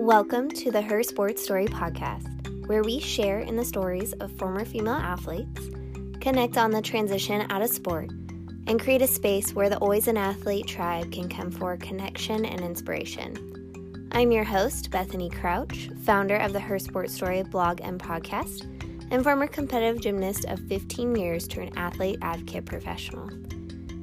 Welcome 0.00 0.48
to 0.52 0.70
the 0.70 0.80
Her 0.80 1.02
Sports 1.02 1.44
Story 1.44 1.66
podcast, 1.66 2.66
where 2.66 2.82
we 2.82 3.00
share 3.00 3.40
in 3.40 3.54
the 3.54 3.64
stories 3.66 4.14
of 4.14 4.32
former 4.38 4.64
female 4.64 4.94
athletes, 4.94 5.68
connect 6.22 6.56
on 6.56 6.70
the 6.70 6.80
transition 6.80 7.44
out 7.50 7.60
of 7.60 7.68
sport, 7.68 8.08
and 8.66 8.80
create 8.80 9.02
a 9.02 9.06
space 9.06 9.52
where 9.52 9.68
the 9.68 9.76
Always 9.76 10.08
an 10.08 10.16
Athlete 10.16 10.66
tribe 10.66 11.12
can 11.12 11.28
come 11.28 11.50
for 11.50 11.76
connection 11.76 12.46
and 12.46 12.62
inspiration. 12.62 14.08
I'm 14.12 14.32
your 14.32 14.42
host, 14.42 14.90
Bethany 14.90 15.28
Crouch, 15.28 15.90
founder 16.02 16.36
of 16.36 16.54
the 16.54 16.60
Her 16.60 16.78
Sports 16.78 17.12
Story 17.12 17.42
blog 17.42 17.82
and 17.82 18.00
podcast, 18.00 18.62
and 19.10 19.22
former 19.22 19.48
competitive 19.48 20.00
gymnast 20.00 20.46
of 20.46 20.60
15 20.60 21.14
years 21.14 21.46
turned 21.46 21.76
athlete 21.76 22.18
advocate 22.22 22.64
professional. 22.64 23.28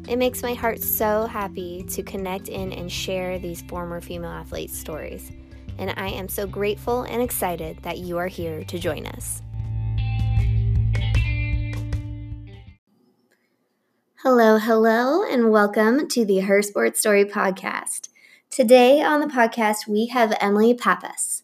It 0.07 0.18
makes 0.18 0.43
my 0.43 0.54
heart 0.54 0.83
so 0.83 1.25
happy 1.25 1.83
to 1.89 2.04
connect 2.04 2.50
in 2.50 2.71
and 2.71 2.91
share 2.91 3.39
these 3.39 3.64
former 3.64 4.00
female 4.00 4.29
athletes' 4.29 4.77
stories 4.77 5.32
and 5.77 5.93
I 5.97 6.09
am 6.09 6.27
so 6.27 6.45
grateful 6.45 7.04
and 7.04 7.21
excited 7.21 7.83
that 7.83 7.99
you 7.99 8.18
are 8.18 8.27
here 8.27 8.63
to 8.63 8.79
join 8.79 9.05
us. 9.05 9.41
Hello, 14.21 14.57
hello, 14.57 15.23
and 15.23 15.51
welcome 15.51 16.07
to 16.09 16.25
the 16.25 16.39
Her 16.39 16.61
Sports 16.61 16.99
Story 16.99 17.23
podcast. 17.23 18.09
Today 18.49 19.01
on 19.01 19.21
the 19.21 19.27
podcast, 19.27 19.87
we 19.87 20.07
have 20.07 20.35
Emily 20.41 20.73
Pappas. 20.73 21.43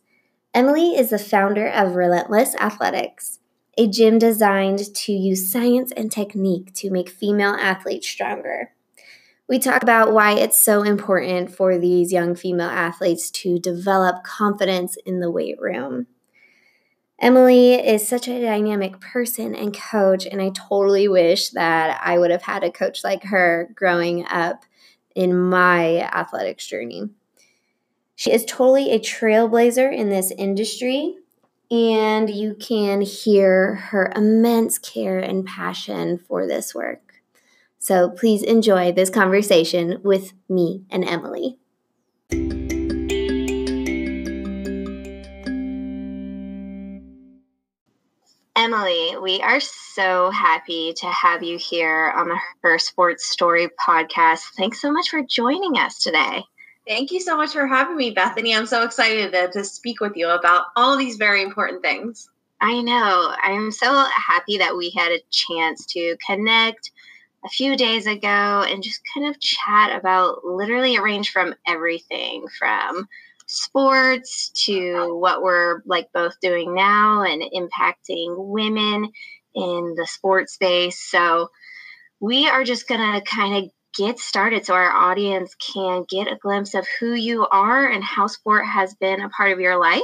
Emily 0.53 0.97
is 0.97 1.11
the 1.11 1.17
founder 1.17 1.67
of 1.67 1.95
Relentless 1.95 2.55
Athletics, 2.55 3.39
a 3.77 3.87
gym 3.87 4.19
designed 4.19 4.93
to 4.93 5.13
use 5.13 5.51
science 5.51 5.91
and 5.95 6.11
technique 6.11 6.73
to 6.73 6.91
make 6.91 7.09
female 7.09 7.53
athletes 7.53 8.09
stronger. 8.09 8.72
We 9.53 9.59
talk 9.59 9.83
about 9.83 10.13
why 10.13 10.31
it's 10.31 10.59
so 10.59 10.81
important 10.81 11.55
for 11.55 11.77
these 11.77 12.11
young 12.11 12.33
female 12.33 12.71
athletes 12.71 13.29
to 13.29 13.59
develop 13.59 14.23
confidence 14.23 14.97
in 15.05 15.19
the 15.19 15.29
weight 15.29 15.61
room. 15.61 16.07
Emily 17.21 17.75
is 17.75 18.07
such 18.07 18.27
a 18.27 18.41
dynamic 18.41 18.99
person 18.99 19.53
and 19.53 19.71
coach, 19.71 20.25
and 20.25 20.41
I 20.41 20.49
totally 20.55 21.07
wish 21.07 21.51
that 21.51 22.01
I 22.03 22.17
would 22.17 22.31
have 22.31 22.41
had 22.41 22.63
a 22.63 22.71
coach 22.71 23.03
like 23.03 23.25
her 23.25 23.69
growing 23.75 24.25
up 24.25 24.65
in 25.13 25.37
my 25.37 25.99
athletics 25.99 26.65
journey. 26.65 27.09
She 28.15 28.31
is 28.31 28.45
totally 28.45 28.89
a 28.89 28.97
trailblazer 28.97 29.95
in 29.95 30.09
this 30.09 30.31
industry, 30.31 31.17
and 31.69 32.27
you 32.27 32.55
can 32.55 33.01
hear 33.01 33.75
her 33.75 34.11
immense 34.15 34.79
care 34.79 35.19
and 35.19 35.45
passion 35.45 36.17
for 36.17 36.47
this 36.47 36.73
work. 36.73 37.12
So 37.83 38.09
please 38.09 38.43
enjoy 38.43 38.93
this 38.93 39.09
conversation 39.09 39.99
with 40.03 40.31
me 40.47 40.85
and 40.89 41.03
Emily. 41.03 41.59
Emily, 48.55 49.17
we 49.21 49.41
are 49.41 49.59
so 49.59 50.31
happy 50.31 50.93
to 50.93 51.07
have 51.07 51.43
you 51.43 51.57
here 51.57 52.13
on 52.15 52.29
the 52.29 52.39
Her 52.61 52.79
Sports 52.79 53.25
Story 53.27 53.67
podcast. 53.85 54.43
Thanks 54.55 54.81
so 54.81 54.89
much 54.89 55.09
for 55.09 55.21
joining 55.21 55.77
us 55.77 56.01
today. 56.01 56.45
Thank 56.87 57.11
you 57.11 57.19
so 57.19 57.35
much 57.35 57.51
for 57.51 57.67
having 57.67 57.97
me, 57.97 58.11
Bethany. 58.11 58.55
I'm 58.55 58.65
so 58.65 58.83
excited 58.83 59.33
to, 59.33 59.51
to 59.51 59.65
speak 59.65 59.99
with 59.99 60.15
you 60.15 60.29
about 60.29 60.67
all 60.77 60.97
these 60.97 61.17
very 61.17 61.41
important 61.41 61.81
things. 61.81 62.29
I 62.61 62.81
know. 62.81 63.35
I'm 63.43 63.73
so 63.73 64.05
happy 64.15 64.59
that 64.59 64.77
we 64.77 64.89
had 64.91 65.11
a 65.11 65.21
chance 65.29 65.85
to 65.87 66.15
connect, 66.25 66.91
a 67.45 67.49
few 67.49 67.75
days 67.75 68.07
ago 68.07 68.27
and 68.27 68.83
just 68.83 69.01
kind 69.13 69.27
of 69.27 69.39
chat 69.39 69.97
about 69.97 70.45
literally 70.45 70.95
a 70.95 71.01
range 71.01 71.29
from 71.29 71.53
everything 71.67 72.45
from 72.57 73.07
sports 73.47 74.51
to 74.65 75.17
what 75.17 75.41
we're 75.41 75.81
like 75.85 76.07
both 76.13 76.33
doing 76.41 76.73
now 76.73 77.23
and 77.23 77.43
impacting 77.53 78.35
women 78.37 79.11
in 79.53 79.93
the 79.95 80.07
sports 80.07 80.53
space. 80.53 80.99
So 80.99 81.49
we 82.19 82.47
are 82.47 82.63
just 82.63 82.87
going 82.87 83.01
to 83.01 83.21
kind 83.25 83.63
of 83.63 83.71
get 83.95 84.17
started 84.17 84.65
so 84.65 84.73
our 84.73 84.91
audience 84.91 85.55
can 85.55 86.05
get 86.09 86.31
a 86.31 86.37
glimpse 86.41 86.73
of 86.73 86.87
who 86.99 87.13
you 87.13 87.45
are 87.45 87.87
and 87.87 88.03
how 88.03 88.27
sport 88.27 88.65
has 88.65 88.95
been 88.95 89.21
a 89.21 89.29
part 89.29 89.51
of 89.51 89.59
your 89.59 89.77
life. 89.77 90.01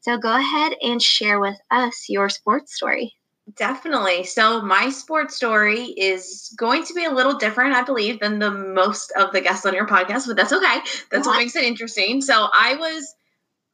So 0.00 0.16
go 0.16 0.34
ahead 0.34 0.74
and 0.80 1.02
share 1.02 1.40
with 1.40 1.56
us 1.70 2.06
your 2.08 2.28
sports 2.28 2.74
story. 2.74 3.14
Definitely. 3.54 4.24
So, 4.24 4.60
my 4.60 4.90
sports 4.90 5.36
story 5.36 5.84
is 5.84 6.52
going 6.56 6.84
to 6.84 6.94
be 6.94 7.04
a 7.04 7.10
little 7.10 7.34
different, 7.38 7.74
I 7.74 7.84
believe, 7.84 8.18
than 8.18 8.40
the 8.40 8.50
most 8.50 9.12
of 9.16 9.32
the 9.32 9.40
guests 9.40 9.64
on 9.64 9.72
your 9.72 9.86
podcast, 9.86 10.26
but 10.26 10.36
that's 10.36 10.52
okay. 10.52 10.80
That's 11.12 11.26
what, 11.26 11.34
what 11.34 11.38
makes 11.38 11.54
it 11.54 11.62
interesting. 11.62 12.20
So, 12.22 12.48
I 12.52 12.74
was. 12.74 13.14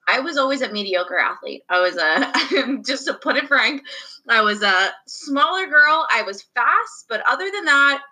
I 0.08 0.18
was 0.18 0.36
always 0.36 0.62
a 0.62 0.72
mediocre 0.72 1.16
athlete. 1.16 1.62
I 1.68 1.80
was 1.80 1.96
a, 1.96 2.82
just 2.84 3.06
to 3.06 3.14
put 3.14 3.36
it 3.36 3.46
frank, 3.46 3.82
I 4.28 4.42
was 4.42 4.60
a 4.60 4.90
smaller 5.06 5.68
girl. 5.68 6.06
I 6.12 6.22
was 6.22 6.42
fast, 6.42 7.06
but 7.08 7.22
other 7.28 7.48
than 7.48 7.66
that, 7.66 8.02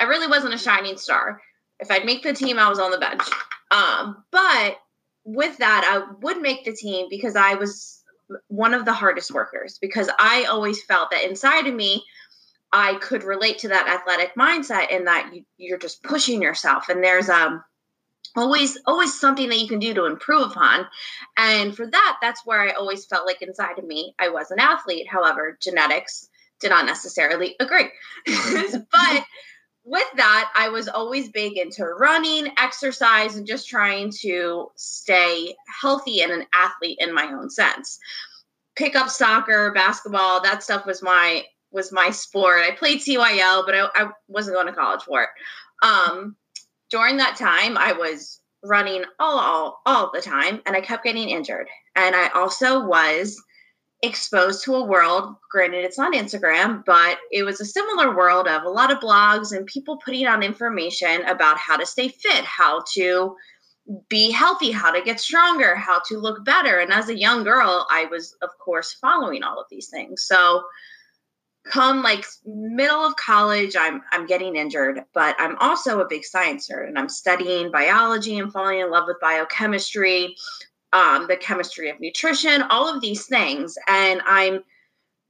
I 0.00 0.04
really 0.04 0.26
wasn't 0.26 0.54
a 0.54 0.58
shining 0.58 0.96
star. 0.96 1.40
If 1.78 1.92
I'd 1.92 2.04
make 2.04 2.24
the 2.24 2.32
team, 2.32 2.58
I 2.58 2.68
was 2.68 2.80
on 2.80 2.90
the 2.90 2.98
bench. 2.98 3.22
Um, 3.70 4.24
but 4.32 4.78
with 5.24 5.58
that, 5.58 5.84
I 5.88 6.12
would 6.22 6.42
make 6.42 6.64
the 6.64 6.72
team 6.72 7.06
because 7.08 7.36
I 7.36 7.54
was 7.54 7.97
one 8.48 8.74
of 8.74 8.84
the 8.84 8.92
hardest 8.92 9.32
workers 9.32 9.78
because 9.80 10.08
I 10.18 10.44
always 10.44 10.82
felt 10.82 11.10
that 11.10 11.24
inside 11.24 11.66
of 11.66 11.74
me, 11.74 12.04
I 12.72 12.94
could 12.96 13.24
relate 13.24 13.58
to 13.60 13.68
that 13.68 13.88
athletic 13.88 14.34
mindset 14.34 14.94
and 14.94 15.06
that 15.06 15.30
you, 15.32 15.44
you're 15.56 15.78
just 15.78 16.02
pushing 16.02 16.42
yourself. 16.42 16.88
And 16.88 17.02
there's 17.02 17.28
um 17.28 17.62
always 18.36 18.78
always 18.86 19.18
something 19.18 19.48
that 19.48 19.58
you 19.58 19.68
can 19.68 19.78
do 19.78 19.94
to 19.94 20.04
improve 20.04 20.50
upon. 20.50 20.86
And 21.36 21.74
for 21.74 21.86
that 21.86 22.18
that's 22.20 22.44
where 22.44 22.60
i 22.60 22.70
always 22.72 23.06
felt 23.06 23.26
like 23.26 23.40
inside 23.40 23.78
of 23.78 23.86
me 23.86 24.14
i 24.18 24.28
was 24.28 24.50
an 24.50 24.60
athlete. 24.60 25.08
However 25.08 25.58
genetics 25.62 26.28
did 26.60 26.70
not 26.70 26.86
necessarily 26.86 27.56
agree. 27.60 27.90
But 28.26 29.24
with 29.88 30.06
that, 30.16 30.52
I 30.56 30.68
was 30.68 30.88
always 30.88 31.30
big 31.30 31.56
into 31.56 31.84
running, 31.84 32.52
exercise, 32.58 33.36
and 33.36 33.46
just 33.46 33.68
trying 33.68 34.12
to 34.20 34.70
stay 34.76 35.54
healthy 35.80 36.20
and 36.20 36.30
an 36.30 36.46
athlete 36.52 36.98
in 37.00 37.14
my 37.14 37.26
own 37.26 37.48
sense. 37.48 37.98
Pick 38.76 38.94
up 38.94 39.08
soccer, 39.08 39.72
basketball, 39.72 40.42
that 40.42 40.62
stuff 40.62 40.84
was 40.84 41.02
my 41.02 41.44
was 41.70 41.92
my 41.92 42.10
sport. 42.10 42.60
I 42.60 42.70
played 42.72 43.00
CYL, 43.00 43.64
but 43.66 43.74
I, 43.74 43.88
I 43.94 44.10
wasn't 44.26 44.56
going 44.56 44.66
to 44.66 44.72
college 44.72 45.02
for 45.02 45.22
it. 45.22 45.28
Um, 45.82 46.36
during 46.90 47.18
that 47.18 47.36
time, 47.36 47.76
I 47.76 47.92
was 47.92 48.40
running 48.62 49.04
all, 49.18 49.38
all 49.38 49.82
all 49.86 50.10
the 50.12 50.20
time, 50.20 50.60
and 50.66 50.76
I 50.76 50.80
kept 50.80 51.04
getting 51.04 51.30
injured. 51.30 51.68
And 51.96 52.14
I 52.14 52.28
also 52.28 52.84
was 52.84 53.42
exposed 54.02 54.64
to 54.64 54.76
a 54.76 54.84
world 54.84 55.34
granted 55.50 55.84
it's 55.84 55.98
not 55.98 56.14
instagram 56.14 56.84
but 56.84 57.18
it 57.32 57.42
was 57.42 57.60
a 57.60 57.64
similar 57.64 58.16
world 58.16 58.46
of 58.46 58.62
a 58.62 58.68
lot 58.68 58.92
of 58.92 59.00
blogs 59.00 59.50
and 59.50 59.66
people 59.66 59.98
putting 60.04 60.24
out 60.24 60.44
information 60.44 61.22
about 61.26 61.58
how 61.58 61.76
to 61.76 61.84
stay 61.84 62.08
fit 62.08 62.44
how 62.44 62.82
to 62.92 63.34
be 64.08 64.30
healthy 64.30 64.70
how 64.70 64.90
to 64.90 65.02
get 65.02 65.18
stronger 65.18 65.74
how 65.74 66.00
to 66.06 66.18
look 66.18 66.44
better. 66.44 66.78
And 66.78 66.92
as 66.92 67.08
a 67.08 67.18
young 67.18 67.42
girl 67.44 67.86
i 67.90 68.04
was 68.06 68.36
of 68.42 68.50
course 68.58 68.94
following 69.00 69.42
all 69.42 69.58
of 69.58 69.66
these 69.70 69.88
things. 69.88 70.22
So 70.22 70.62
come 71.64 72.02
like 72.02 72.24
middle 72.46 73.04
of 73.04 73.14
college 73.16 73.76
i'm 73.76 74.00
i'm 74.12 74.26
getting 74.26 74.56
injured 74.56 75.00
but 75.12 75.36
i'm 75.38 75.56
also 75.58 76.00
a 76.00 76.08
big 76.08 76.24
science 76.24 76.68
nerd 76.68 76.88
and 76.88 76.98
i'm 76.98 77.08
studying 77.08 77.70
biology 77.70 78.38
and 78.38 78.52
falling 78.52 78.80
in 78.80 78.90
love 78.90 79.04
with 79.06 79.20
biochemistry 79.20 80.34
um, 80.92 81.26
the 81.28 81.36
chemistry 81.36 81.90
of 81.90 82.00
nutrition, 82.00 82.62
all 82.62 82.92
of 82.92 83.00
these 83.00 83.26
things. 83.26 83.76
And 83.86 84.20
I'm 84.26 84.62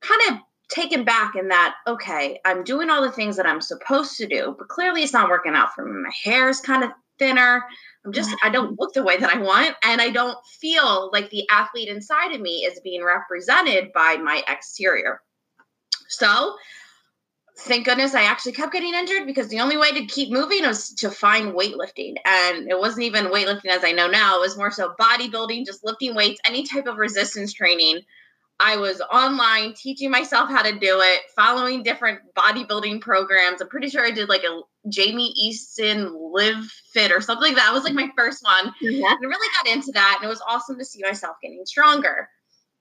kind 0.01 0.21
of 0.31 0.39
taken 0.69 1.05
back 1.05 1.35
in 1.35 1.49
that, 1.49 1.75
okay, 1.87 2.41
I'm 2.45 2.63
doing 2.63 2.91
all 2.91 3.03
the 3.03 3.11
things 3.11 3.37
that 3.37 3.47
I'm 3.47 3.61
supposed 3.61 4.17
to 4.19 4.27
do, 4.27 4.55
but 4.59 4.69
clearly 4.69 5.03
it's 5.03 5.13
not 5.13 5.31
working 5.31 5.55
out 5.55 5.75
for 5.75 5.85
me. 5.85 6.03
My 6.03 6.13
hair 6.25 6.49
is 6.49 6.61
kind 6.61 6.85
of 6.85 6.91
thinner. 7.19 7.65
I'm 8.05 8.13
just, 8.13 8.35
I 8.43 8.51
don't 8.51 8.79
look 8.79 8.93
the 8.93 9.03
way 9.03 9.17
that 9.19 9.35
I 9.35 9.39
want. 9.39 9.75
And 9.83 10.01
I 10.01 10.11
don't 10.11 10.39
feel 10.61 11.11
like 11.13 11.31
the 11.31 11.49
athlete 11.51 11.89
inside 11.89 12.33
of 12.33 12.41
me 12.41 12.65
is 12.65 12.81
being 12.81 13.03
represented 13.03 13.93
by 13.93 14.17
my 14.17 14.43
exterior. 14.47 15.21
So 16.09 16.55
thank 17.59 17.85
goodness 17.85 18.15
I 18.15 18.23
actually 18.23 18.53
kept 18.53 18.73
getting 18.73 18.95
injured 18.95 19.27
because 19.27 19.49
the 19.49 19.61
only 19.61 19.77
way 19.77 19.93
to 19.93 20.07
keep 20.07 20.31
moving 20.31 20.65
was 20.65 20.91
to 20.95 21.11
find 21.11 21.55
weightlifting. 21.55 22.17
And 22.25 22.71
it 22.71 22.79
wasn't 22.79 23.05
even 23.05 23.27
weightlifting 23.27 23.67
as 23.67 23.85
I 23.85 23.93
know 23.93 24.07
now, 24.07 24.37
it 24.37 24.41
was 24.41 24.57
more 24.57 24.71
so 24.71 24.95
bodybuilding, 24.99 25.67
just 25.67 25.85
lifting 25.85 26.15
weights, 26.15 26.41
any 26.45 26.65
type 26.65 26.87
of 26.87 26.97
resistance 26.97 27.53
training. 27.53 28.01
I 28.61 28.77
was 28.77 29.01
online 29.13 29.75
teaching 29.75 30.11
myself 30.11 30.49
how 30.51 30.63
to 30.63 30.73
do 30.73 31.01
it, 31.01 31.21
following 31.37 31.83
different 31.83 32.21
bodybuilding 32.37 33.01
programs. 33.01 33.61
I'm 33.61 33.69
pretty 33.69 33.89
sure 33.89 34.05
I 34.05 34.11
did 34.11 34.29
like 34.29 34.43
a 34.43 34.63
Jamie 34.89 35.35
Eason 35.47 36.33
Live 36.33 36.65
Fit 36.93 37.13
or 37.13 37.21
something 37.21 37.49
like 37.49 37.57
that. 37.57 37.73
was 37.73 37.85
like 37.85 37.95
my 37.95 38.09
first 38.17 38.43
one. 38.43 38.73
Yeah. 38.81 39.11
And 39.11 39.19
I 39.23 39.27
really 39.27 39.49
got 39.63 39.73
into 39.73 39.93
that. 39.93 40.17
And 40.17 40.27
it 40.27 40.29
was 40.29 40.43
awesome 40.47 40.77
to 40.79 40.85
see 40.85 41.01
myself 41.03 41.37
getting 41.41 41.65
stronger. 41.67 42.29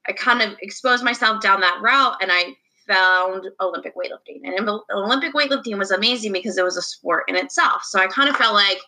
I 0.08 0.14
kind 0.14 0.42
of 0.42 0.58
exposed 0.62 1.04
myself 1.04 1.42
down 1.42 1.62
that 1.62 1.80
route 1.82 2.16
and 2.22 2.32
I 2.32 2.56
found 2.88 3.46
Olympic 3.60 3.96
weightlifting. 3.96 4.42
And 4.44 4.70
Olympic 4.92 5.34
weightlifting 5.34 5.78
was 5.78 5.92
amazing 5.92 6.34
because 6.34 6.58
it 6.58 6.64
was 6.64 6.78
a 6.78 6.82
sport 6.82 7.26
in 7.28 7.36
itself. 7.36 7.84
So 7.84 8.00
I 8.00 8.08
kind 8.08 8.30
of 8.30 8.38
felt 8.38 8.54
like, 8.54 8.80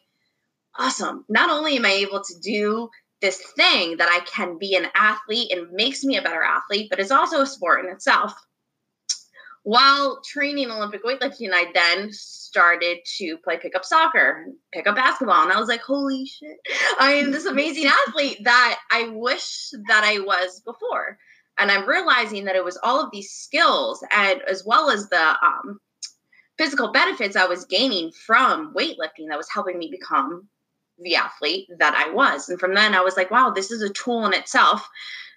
awesome. 0.78 1.25
Not 1.30 1.50
only 1.50 1.78
am 1.78 1.86
I 1.86 1.92
able 1.92 2.24
to 2.24 2.40
do 2.42 2.90
this 3.22 3.42
thing 3.56 3.98
that 3.98 4.10
I 4.10 4.24
can 4.25 4.57
be 4.57 4.75
an 4.75 4.88
athlete 4.96 5.51
and 5.51 5.72
makes 5.72 6.04
me 6.04 6.18
a 6.18 6.22
better 6.22 6.42
athlete, 6.42 6.88
but 6.90 7.00
it's 7.00 7.12
also 7.12 7.42
a 7.42 7.48
sport 7.48 7.86
in 7.86 7.92
itself. 7.92 8.34
While 9.63 10.22
training 10.22 10.72
Olympic 10.72 11.04
weightlifting, 11.04 11.51
I 11.54 11.72
then 11.74 12.12
started 12.13 13.00
to 13.18 13.38
play 13.44 13.57
pickup 13.57 13.84
soccer, 13.84 14.46
pick 14.72 14.88
up 14.88 14.96
basketball, 14.96 15.44
and 15.44 15.51
I 15.51 15.60
was 15.60 15.68
like, 15.68 15.81
"Holy 15.81 16.25
shit! 16.25 16.57
I 16.98 17.13
am 17.13 17.31
this 17.31 17.46
amazing 17.46 17.92
athlete 18.07 18.40
that 18.46 18.80
I 18.90 19.10
wish 19.10 19.69
that 19.90 20.04
I 20.06 20.19
was 20.19 20.62
before." 20.62 21.19
And 21.60 21.72
I'm 21.72 21.88
realizing 21.88 22.46
that 22.46 22.56
it 22.56 22.64
was 22.64 22.78
all 22.84 23.04
of 23.04 23.12
these 23.12 23.32
skills, 23.32 24.04
and 24.12 24.42
as 24.44 24.64
well 24.66 24.90
as 24.90 25.10
the 25.10 25.36
um, 25.44 25.80
physical 26.58 26.92
benefits 26.92 27.36
I 27.36 27.46
was 27.46 27.66
gaining 27.66 28.12
from 28.12 28.74
weightlifting 28.74 29.30
that 29.30 29.38
was 29.38 29.50
helping 29.50 29.78
me 29.78 29.90
become 29.90 30.48
the 31.02 31.16
athlete 31.16 31.70
that 31.80 31.96
I 31.96 32.12
was. 32.12 32.50
And 32.50 32.60
from 32.60 32.76
then 32.76 32.94
I 32.94 33.02
was 33.02 33.16
like, 33.16 33.32
wow, 33.32 33.52
this 33.52 33.72
is 33.72 33.82
a 33.82 33.90
tool 33.90 34.26
in 34.26 34.34
itself. 34.34 34.88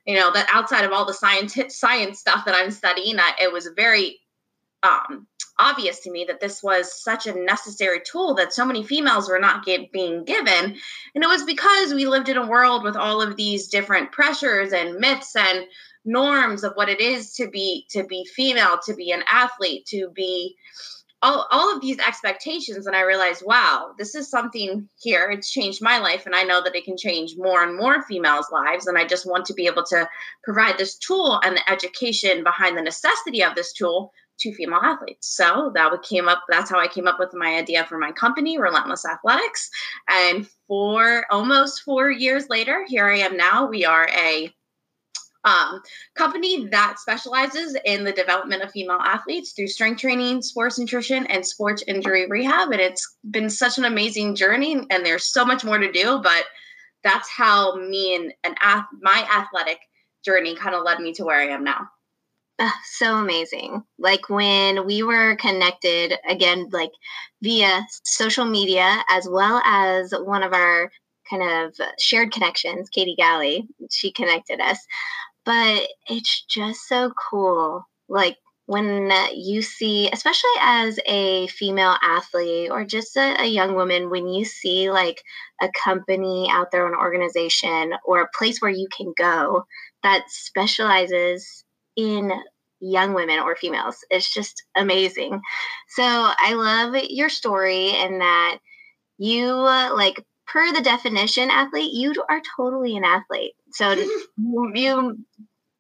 You 0.05 0.17
know, 0.17 0.33
that 0.33 0.49
outside 0.53 0.85
of 0.85 0.93
all 0.93 1.05
the 1.05 1.15
science 1.15 1.57
science 1.69 2.19
stuff 2.19 2.45
that 2.45 2.57
I'm 2.57 2.73
studying, 2.73 3.21
I, 3.21 3.33
it 3.41 3.53
was 3.53 3.69
very 3.77 4.19
um, 4.83 5.29
obvious 5.59 6.01
to 6.01 6.11
me 6.11 6.25
that 6.25 6.41
this 6.41 6.61
was 6.63 7.03
such 7.03 7.29
a 7.29 7.39
necessary 7.39 8.01
tool 8.05 8.35
that 8.35 8.53
so 8.53 8.65
many 8.65 8.83
females 8.83 9.29
were 9.29 9.39
not 9.39 9.65
get, 9.65 9.93
being 9.93 10.25
given. 10.25 10.77
And 11.15 11.25
it 11.25 11.29
was 11.29 11.45
because 11.45 11.95
we 11.95 12.07
lived 12.07 12.29
in 12.29 12.37
a 12.37 12.47
world 12.47 12.83
with 12.83 12.97
all 12.97 13.23
of 13.23 13.37
these 13.37 13.69
different 13.69 14.11
pressures 14.11 14.73
and 14.73 14.99
myths 14.99 15.37
and 15.37 15.67
norms 16.05 16.65
of 16.65 16.73
what 16.75 16.89
it 16.89 17.01
is 17.01 17.33
to 17.35 17.49
be 17.49 17.87
to 17.91 18.05
be 18.05 18.25
female, 18.35 18.79
to 18.85 18.95
be 18.95 19.11
an 19.11 19.23
athlete, 19.29 19.87
to 19.87 20.11
be 20.15 20.57
all, 21.23 21.47
all 21.53 21.75
of 21.75 21.81
these 21.81 21.99
expectations. 21.99 22.87
And 22.87 22.97
i 22.97 23.03
realized 23.03 23.43
wow 23.47 23.93
this 23.97 24.15
is 24.15 24.29
something 24.29 24.89
here. 25.01 25.31
It's 25.31 25.51
changed 25.51 25.81
my 25.83 25.99
life. 25.99 26.27
And 26.27 26.35
i 26.35 26.43
know 26.43 26.63
that 26.63 26.75
it 26.75 26.85
can 26.85 26.97
change 26.97 27.35
more 27.37 27.63
and 27.63 27.77
more 27.77 28.03
females 28.03 28.47
lives. 28.51 28.87
And 28.87 28.99
i 28.99 29.07
just 29.07 29.27
want 29.27 29.47
to 29.47 29.55
be 29.55 29.67
able 29.67 29.85
to 29.85 30.09
provide 30.45 30.79
this 30.79 30.99
tool 30.99 31.41
and 31.45 31.57
the 31.57 31.71
education 31.71 32.43
behind 32.43 32.77
the 32.77 32.83
necessity 32.83 33.43
of 33.43 33.55
this 33.55 33.73
tool 33.73 34.13
to 34.41 34.53
female 34.55 34.81
athletes. 34.83 35.37
So 35.37 35.71
that 35.75 35.91
would 35.91 36.03
came 36.03 36.29
up 36.29 36.43
that's 36.49 36.71
how 36.71 36.81
i 36.81 36.89
came 36.89 37.07
up 37.07 37.21
with 37.21 37.31
my 37.33 37.57
idea 37.57 37.85
for 37.85 37.99
my 37.99 38.11
company 38.13 38.59
relentless 38.59 39.05
athletics. 39.07 39.71
And 40.11 40.49
for 40.67 41.25
almost 41.31 41.83
four 41.83 42.11
years 42.11 42.49
later 42.49 42.85
here 42.89 43.09
i 43.09 43.19
am 43.19 43.37
now. 43.37 43.67
We 43.67 43.85
are 43.85 44.09
a 44.09 44.53
um, 45.45 45.81
company 46.15 46.67
that 46.69 46.99
specializes 46.99 47.77
in 47.85 48.05
the 48.05 48.13
development 48.13 48.63
of 48.63 48.71
female 48.71 49.01
athletes 49.01 49.53
through 49.53 49.69
strength 49.69 50.01
training, 50.01 50.43
sports 50.43 50.79
nutrition, 50.79 51.27
and 51.27 51.45
sports 51.45 51.83
injury 51.87 52.27
rehab. 52.29 52.71
And 52.71 52.81
it's 52.81 53.17
been 53.31 53.51
such 53.51 53.79
an 53.79 53.85
amazing 53.85 54.37
journey, 54.37 54.75
and 54.91 55.05
there's 55.05 55.25
so 55.25 55.45
much 55.45 55.65
more 55.65 55.79
to 55.79 55.91
do. 55.91 56.21
But 56.23 56.45
that's 57.03 57.29
how 57.29 57.77
me 57.77 58.15
and, 58.15 58.33
and 58.45 58.57
ath- 58.61 58.87
my 59.01 59.27
athletic 59.35 59.79
journey 60.25 60.55
kind 60.55 60.75
of 60.75 60.85
led 60.85 61.01
me 61.01 61.13
to 61.15 61.25
where 61.25 61.41
I 61.41 61.49
am 61.49 61.65
now. 61.65 61.89
Uh, 62.59 62.71
so 62.85 63.17
amazing. 63.17 63.83
Like 63.99 64.29
when 64.29 64.87
we 64.87 65.03
were 65.03 65.35
connected 65.37 66.15
again, 66.29 66.69
like 66.71 66.93
via 67.43 67.85
social 68.05 68.45
media, 68.45 69.03
as 69.11 69.27
well 69.29 69.61
as 69.65 70.13
one 70.13 70.45
of 70.45 70.53
our 70.53 70.91
kind 71.29 71.43
of 71.43 71.75
shared 71.99 72.31
connections, 72.31 72.89
Katie 72.89 73.17
Galley, 73.17 73.67
she 73.91 74.13
connected 74.13 74.61
us 74.61 74.79
but 75.45 75.89
it's 76.09 76.45
just 76.49 76.89
so 76.89 77.13
cool. 77.31 77.87
Like 78.09 78.37
when 78.67 79.13
you 79.35 79.63
see, 79.63 80.09
especially 80.13 80.51
as 80.61 80.99
a 81.07 81.47
female 81.49 81.97
athlete 82.03 82.71
or 82.71 82.85
just 82.85 83.17
a, 83.17 83.43
a, 83.43 83.47
young 83.47 83.75
woman, 83.75 84.09
when 84.09 84.29
you 84.29 84.45
see 84.45 84.91
like 84.91 85.23
a 85.61 85.69
company 85.85 86.49
out 86.51 86.71
there, 86.71 86.87
an 86.87 86.95
organization, 86.95 87.93
or 88.05 88.21
a 88.23 88.29
place 88.37 88.61
where 88.61 88.71
you 88.71 88.89
can 88.97 89.13
go 89.17 89.65
that 90.03 90.25
specializes 90.29 91.65
in 91.97 92.33
young 92.81 93.15
women 93.15 93.39
or 93.39 93.57
females, 93.57 94.05
it's 94.11 94.33
just 94.33 94.65
amazing. 94.77 95.41
So 95.89 96.03
I 96.03 96.55
love 96.55 96.95
your 97.09 97.29
story 97.29 97.91
and 97.91 98.21
that 98.21 98.59
you 99.19 99.53
like 99.53 100.25
per 100.47 100.73
the 100.73 100.81
definition 100.81 101.51
athlete 101.51 101.93
you 101.93 102.13
are 102.29 102.43
totally 102.57 102.97
an 102.97 103.05
athlete 103.05 103.55
so 103.73 103.93
you 104.37 105.19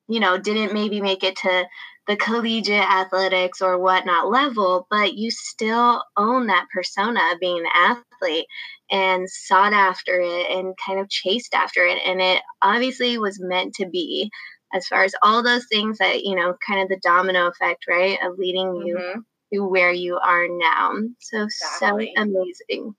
you 0.08 0.20
know 0.20 0.38
didn't 0.38 0.74
maybe 0.74 1.00
make 1.00 1.24
it 1.24 1.36
to 1.36 1.64
the 2.08 2.16
collegiate 2.16 2.90
athletics 2.90 3.60
or 3.62 3.78
whatnot 3.78 4.28
level 4.28 4.86
but 4.90 5.14
you 5.14 5.30
still 5.30 6.02
own 6.16 6.48
that 6.48 6.66
persona 6.72 7.20
of 7.32 7.40
being 7.40 7.58
an 7.58 7.66
athlete 7.74 8.46
and 8.90 9.28
sought 9.30 9.72
after 9.72 10.20
it 10.20 10.50
and 10.50 10.74
kind 10.84 10.98
of 10.98 11.08
chased 11.08 11.54
after 11.54 11.84
it 11.84 11.98
and 12.04 12.20
it 12.20 12.42
obviously 12.60 13.18
was 13.18 13.40
meant 13.40 13.74
to 13.74 13.86
be 13.86 14.30
as 14.74 14.86
far 14.86 15.04
as 15.04 15.14
all 15.22 15.42
those 15.42 15.66
things 15.70 15.98
that 15.98 16.24
you 16.24 16.34
know 16.34 16.54
kind 16.66 16.82
of 16.82 16.88
the 16.88 17.00
domino 17.02 17.46
effect 17.46 17.84
right 17.88 18.18
of 18.24 18.38
leading 18.38 18.76
you 18.84 18.96
mm-hmm. 18.96 19.20
to 19.52 19.60
where 19.60 19.92
you 19.92 20.18
are 20.18 20.46
now 20.48 20.92
so 21.20 21.44
exactly. 21.44 22.12
so 22.16 22.22
amazing 22.22 22.94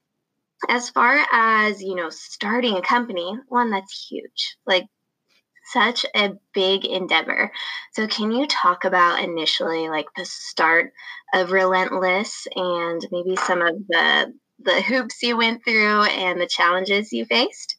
as 0.69 0.89
far 0.89 1.25
as 1.31 1.81
you 1.81 1.95
know 1.95 2.09
starting 2.09 2.75
a 2.75 2.81
company 2.81 3.37
one 3.47 3.69
that's 3.69 4.07
huge 4.09 4.57
like 4.65 4.85
such 5.71 6.05
a 6.15 6.33
big 6.53 6.85
endeavor. 6.85 7.51
So 7.93 8.07
can 8.07 8.31
you 8.31 8.47
talk 8.47 8.83
about 8.83 9.23
initially 9.23 9.89
like 9.89 10.07
the 10.15 10.25
start 10.25 10.91
of 11.33 11.51
relentless 11.51 12.47
and 12.55 13.01
maybe 13.11 13.35
some 13.35 13.61
of 13.61 13.75
the 13.87 14.33
the 14.59 14.81
hoops 14.81 15.21
you 15.23 15.35
went 15.37 15.63
through 15.65 16.03
and 16.03 16.39
the 16.39 16.47
challenges 16.47 17.11
you 17.11 17.25
faced? 17.25 17.75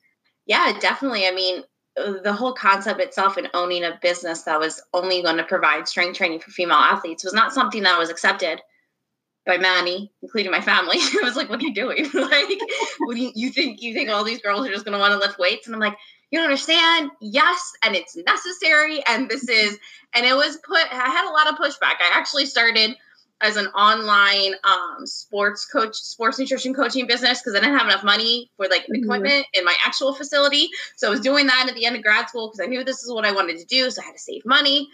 Yeah 0.46 0.76
definitely. 0.80 1.26
I 1.26 1.32
mean 1.32 1.62
the 1.96 2.32
whole 2.32 2.54
concept 2.54 3.00
itself 3.00 3.36
and 3.36 3.48
owning 3.54 3.84
a 3.84 3.98
business 4.02 4.42
that 4.42 4.58
was 4.58 4.82
only 4.92 5.22
going 5.22 5.36
to 5.36 5.44
provide 5.44 5.86
strength 5.86 6.16
training 6.16 6.40
for 6.40 6.50
female 6.50 6.76
athletes 6.76 7.22
was 7.22 7.32
not 7.32 7.52
something 7.52 7.84
that 7.84 7.98
was 7.98 8.10
accepted 8.10 8.60
by 9.46 9.58
many, 9.58 10.10
including 10.22 10.50
my 10.50 10.60
family. 10.60 10.96
I 11.00 11.20
was 11.22 11.36
like, 11.36 11.48
"What 11.48 11.60
are 11.60 11.66
you 11.66 11.74
doing? 11.74 12.04
like, 12.14 12.60
what 13.00 13.14
do 13.14 13.20
you, 13.20 13.32
you 13.34 13.50
think? 13.50 13.82
You 13.82 13.94
think 13.94 14.10
all 14.10 14.24
these 14.24 14.40
girls 14.40 14.66
are 14.66 14.70
just 14.70 14.84
going 14.84 14.94
to 14.94 14.98
want 14.98 15.12
to 15.12 15.18
lift 15.18 15.38
weights?" 15.38 15.66
And 15.66 15.74
I'm 15.74 15.80
like, 15.80 15.96
"You 16.30 16.38
don't 16.38 16.44
understand? 16.44 17.10
Yes, 17.20 17.72
and 17.84 17.94
it's 17.94 18.16
necessary. 18.16 19.02
And 19.06 19.28
this 19.28 19.48
is." 19.48 19.78
And 20.16 20.24
it 20.24 20.36
was 20.36 20.56
put. 20.58 20.78
I 20.92 21.08
had 21.08 21.28
a 21.28 21.34
lot 21.34 21.48
of 21.48 21.56
pushback. 21.56 21.96
I 22.00 22.12
actually 22.12 22.46
started 22.46 22.96
as 23.40 23.56
an 23.56 23.66
online 23.68 24.54
um, 24.64 25.06
sports 25.06 25.66
coach, 25.66 25.96
sports 25.96 26.38
nutrition 26.38 26.72
coaching 26.72 27.06
business 27.06 27.40
because 27.40 27.54
I 27.54 27.60
didn't 27.60 27.78
have 27.78 27.88
enough 27.88 28.04
money 28.04 28.50
for 28.56 28.66
like 28.68 28.82
mm-hmm. 28.82 29.02
equipment 29.02 29.46
in 29.52 29.64
my 29.64 29.74
actual 29.84 30.14
facility. 30.14 30.68
So 30.96 31.08
I 31.08 31.10
was 31.10 31.20
doing 31.20 31.46
that 31.48 31.66
at 31.68 31.74
the 31.74 31.84
end 31.84 31.96
of 31.96 32.02
grad 32.02 32.28
school 32.28 32.48
because 32.48 32.64
I 32.64 32.68
knew 32.68 32.84
this 32.84 33.02
is 33.02 33.12
what 33.12 33.24
I 33.24 33.32
wanted 33.32 33.58
to 33.58 33.64
do. 33.64 33.90
So 33.90 34.02
I 34.02 34.06
had 34.06 34.12
to 34.12 34.18
save 34.18 34.46
money. 34.46 34.88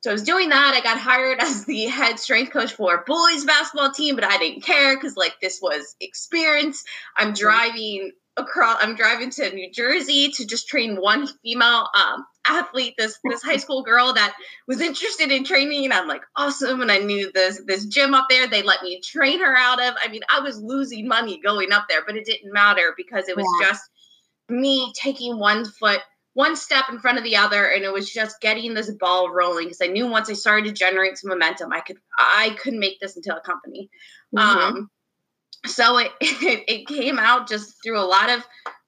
So 0.00 0.10
I 0.10 0.14
was 0.14 0.22
doing 0.22 0.48
that. 0.48 0.74
I 0.74 0.80
got 0.80 0.98
hired 0.98 1.40
as 1.40 1.64
the 1.66 1.86
head 1.86 2.18
strength 2.18 2.52
coach 2.52 2.72
for 2.72 2.94
a 2.94 3.04
boys 3.06 3.44
basketball 3.44 3.92
team, 3.92 4.14
but 4.14 4.24
I 4.24 4.38
didn't 4.38 4.62
care 4.62 4.96
because 4.96 5.16
like 5.16 5.36
this 5.40 5.60
was 5.60 5.94
experience. 6.00 6.84
I'm 7.16 7.34
driving 7.34 8.12
across. 8.36 8.78
I'm 8.82 8.94
driving 8.94 9.30
to 9.30 9.52
New 9.52 9.70
Jersey 9.70 10.30
to 10.30 10.46
just 10.46 10.68
train 10.68 10.96
one 10.96 11.26
female 11.42 11.88
um, 11.94 12.24
athlete, 12.46 12.94
this 12.96 13.18
this 13.24 13.42
high 13.42 13.58
school 13.58 13.82
girl 13.82 14.14
that 14.14 14.34
was 14.66 14.80
interested 14.80 15.30
in 15.30 15.44
training. 15.44 15.84
And 15.84 15.92
I'm 15.92 16.08
like, 16.08 16.22
awesome. 16.34 16.80
And 16.80 16.90
I 16.90 16.98
knew 16.98 17.30
this 17.32 17.60
this 17.66 17.84
gym 17.86 18.14
up 18.14 18.26
there. 18.30 18.46
They 18.46 18.62
let 18.62 18.82
me 18.82 19.00
train 19.02 19.40
her 19.40 19.56
out 19.56 19.82
of. 19.82 19.94
I 20.02 20.08
mean, 20.08 20.22
I 20.30 20.40
was 20.40 20.60
losing 20.60 21.08
money 21.08 21.40
going 21.42 21.72
up 21.72 21.86
there, 21.88 22.04
but 22.06 22.16
it 22.16 22.24
didn't 22.24 22.52
matter 22.52 22.94
because 22.96 23.28
it 23.28 23.36
was 23.36 23.46
yeah. 23.60 23.68
just 23.68 23.82
me 24.48 24.92
taking 24.96 25.38
one 25.38 25.64
foot 25.64 26.00
one 26.34 26.54
step 26.54 26.84
in 26.88 26.98
front 26.98 27.18
of 27.18 27.24
the 27.24 27.36
other 27.36 27.66
and 27.66 27.84
it 27.84 27.92
was 27.92 28.10
just 28.10 28.40
getting 28.40 28.74
this 28.74 28.90
ball 28.92 29.30
rolling 29.30 29.66
because 29.66 29.80
i 29.82 29.86
knew 29.86 30.06
once 30.06 30.30
i 30.30 30.32
started 30.32 30.66
to 30.66 30.72
generate 30.72 31.18
some 31.18 31.30
momentum 31.30 31.72
i 31.72 31.80
could 31.80 31.98
i 32.18 32.56
could 32.60 32.74
make 32.74 33.00
this 33.00 33.16
into 33.16 33.36
a 33.36 33.40
company 33.40 33.90
mm-hmm. 34.34 34.76
um 34.76 34.90
so 35.66 35.98
it, 35.98 36.12
it 36.20 36.64
it 36.68 36.86
came 36.86 37.18
out 37.18 37.48
just 37.48 37.82
through 37.82 37.98
a 37.98 38.02
lot 38.02 38.30
of 38.30 38.44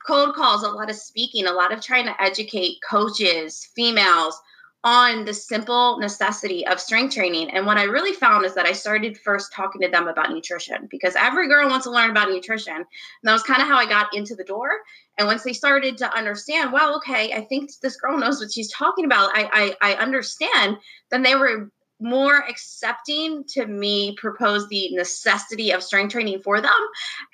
cold 0.06 0.34
calls 0.34 0.62
a 0.62 0.68
lot 0.68 0.90
of 0.90 0.96
speaking 0.96 1.46
a 1.46 1.52
lot 1.52 1.72
of 1.72 1.80
trying 1.80 2.06
to 2.06 2.22
educate 2.22 2.78
coaches 2.88 3.68
females 3.74 4.40
on 4.84 5.24
the 5.24 5.32
simple 5.32 5.98
necessity 5.98 6.66
of 6.66 6.80
strength 6.80 7.14
training. 7.14 7.50
And 7.50 7.66
what 7.66 7.78
I 7.78 7.84
really 7.84 8.12
found 8.12 8.44
is 8.44 8.54
that 8.54 8.66
I 8.66 8.72
started 8.72 9.16
first 9.16 9.52
talking 9.52 9.80
to 9.82 9.88
them 9.88 10.08
about 10.08 10.30
nutrition 10.30 10.88
because 10.90 11.14
every 11.14 11.48
girl 11.48 11.68
wants 11.68 11.84
to 11.84 11.92
learn 11.92 12.10
about 12.10 12.30
nutrition. 12.30 12.74
And 12.74 12.86
that 13.22 13.32
was 13.32 13.44
kind 13.44 13.62
of 13.62 13.68
how 13.68 13.76
I 13.76 13.86
got 13.86 14.14
into 14.14 14.34
the 14.34 14.44
door. 14.44 14.70
And 15.18 15.28
once 15.28 15.44
they 15.44 15.52
started 15.52 15.98
to 15.98 16.12
understand, 16.12 16.72
well, 16.72 16.96
okay, 16.96 17.32
I 17.32 17.42
think 17.42 17.70
this 17.80 17.96
girl 17.96 18.18
knows 18.18 18.40
what 18.40 18.52
she's 18.52 18.72
talking 18.72 19.04
about. 19.04 19.30
I 19.34 19.76
I, 19.80 19.92
I 19.92 20.02
understand. 20.02 20.78
Then 21.10 21.22
they 21.22 21.36
were 21.36 21.70
more 22.00 22.38
accepting 22.48 23.44
to 23.46 23.64
me 23.66 24.16
propose 24.16 24.68
the 24.68 24.88
necessity 24.96 25.70
of 25.70 25.84
strength 25.84 26.12
training 26.12 26.40
for 26.40 26.60
them. 26.60 26.72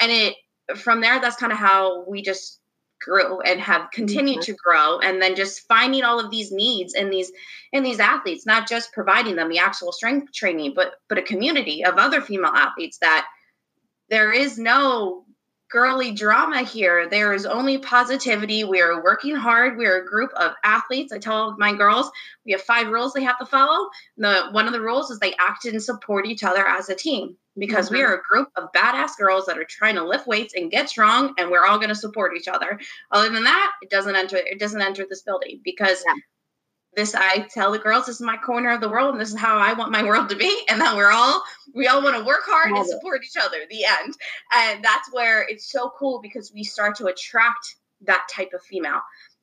And 0.00 0.12
it 0.12 0.34
from 0.76 1.00
there, 1.00 1.18
that's 1.18 1.36
kind 1.36 1.52
of 1.52 1.58
how 1.58 2.04
we 2.06 2.20
just 2.20 2.60
grew 3.00 3.40
and 3.40 3.60
have 3.60 3.90
continued 3.92 4.38
mm-hmm. 4.38 4.52
to 4.52 4.58
grow 4.64 4.98
and 4.98 5.20
then 5.20 5.36
just 5.36 5.66
finding 5.68 6.02
all 6.02 6.18
of 6.20 6.30
these 6.30 6.52
needs 6.52 6.94
in 6.94 7.10
these 7.10 7.30
in 7.72 7.82
these 7.82 8.00
athletes 8.00 8.46
not 8.46 8.68
just 8.68 8.92
providing 8.92 9.36
them 9.36 9.48
the 9.48 9.58
actual 9.58 9.92
strength 9.92 10.32
training 10.32 10.72
but 10.74 10.94
but 11.08 11.18
a 11.18 11.22
community 11.22 11.84
of 11.84 11.94
other 11.96 12.20
female 12.20 12.52
athletes 12.52 12.98
that 13.00 13.26
there 14.10 14.32
is 14.32 14.58
no 14.58 15.24
girly 15.70 16.12
drama 16.12 16.62
here. 16.62 17.08
There 17.08 17.32
is 17.32 17.46
only 17.46 17.78
positivity. 17.78 18.64
We 18.64 18.80
are 18.80 19.02
working 19.02 19.34
hard. 19.34 19.76
We 19.76 19.86
are 19.86 20.02
a 20.02 20.06
group 20.06 20.30
of 20.34 20.52
athletes. 20.64 21.12
I 21.12 21.18
tell 21.18 21.56
my 21.58 21.74
girls 21.74 22.10
we 22.44 22.52
have 22.52 22.62
five 22.62 22.88
rules 22.88 23.12
they 23.12 23.24
have 23.24 23.38
to 23.38 23.46
follow. 23.46 23.88
The 24.16 24.48
one 24.52 24.66
of 24.66 24.72
the 24.72 24.80
rules 24.80 25.10
is 25.10 25.18
they 25.18 25.34
act 25.38 25.64
and 25.64 25.82
support 25.82 26.26
each 26.26 26.44
other 26.44 26.66
as 26.66 26.88
a 26.88 26.94
team 26.94 27.36
because 27.56 27.86
mm-hmm. 27.86 27.96
we 27.96 28.02
are 28.02 28.14
a 28.14 28.22
group 28.22 28.48
of 28.56 28.72
badass 28.74 29.16
girls 29.18 29.46
that 29.46 29.58
are 29.58 29.66
trying 29.68 29.96
to 29.96 30.04
lift 30.04 30.26
weights 30.26 30.54
and 30.54 30.70
get 30.70 30.88
strong, 30.88 31.34
and 31.38 31.50
we're 31.50 31.66
all 31.66 31.78
going 31.78 31.88
to 31.88 31.94
support 31.94 32.36
each 32.36 32.48
other. 32.48 32.78
Other 33.10 33.28
than 33.28 33.44
that, 33.44 33.72
it 33.82 33.90
doesn't 33.90 34.16
enter. 34.16 34.36
It 34.36 34.58
doesn't 34.58 34.82
enter 34.82 35.06
this 35.08 35.22
building 35.22 35.60
because. 35.64 36.02
Yeah 36.06 36.14
this 36.96 37.14
I 37.14 37.46
tell 37.52 37.72
the 37.72 37.78
girls 37.78 38.06
this 38.06 38.16
is 38.16 38.22
my 38.22 38.36
corner 38.36 38.70
of 38.70 38.80
the 38.80 38.88
world 38.88 39.12
and 39.12 39.20
this 39.20 39.30
is 39.30 39.38
how 39.38 39.58
I 39.58 39.72
want 39.72 39.92
my 39.92 40.02
world 40.06 40.28
to 40.30 40.36
be 40.36 40.64
and 40.68 40.80
that 40.80 40.96
we're 40.96 41.10
all 41.10 41.42
we 41.74 41.86
all 41.86 42.02
want 42.02 42.16
to 42.16 42.24
work 42.24 42.42
hard 42.44 42.72
and 42.72 42.86
support 42.86 43.24
each 43.24 43.36
other 43.40 43.58
the 43.70 43.84
end. 43.84 44.14
And 44.52 44.84
that's 44.84 45.12
where 45.12 45.46
it's 45.48 45.70
so 45.70 45.92
cool 45.96 46.20
because 46.20 46.52
we 46.52 46.64
start 46.64 46.96
to 46.96 47.06
attract 47.06 47.76
that 48.02 48.26
type 48.34 48.52
of 48.54 48.62
female 48.62 49.00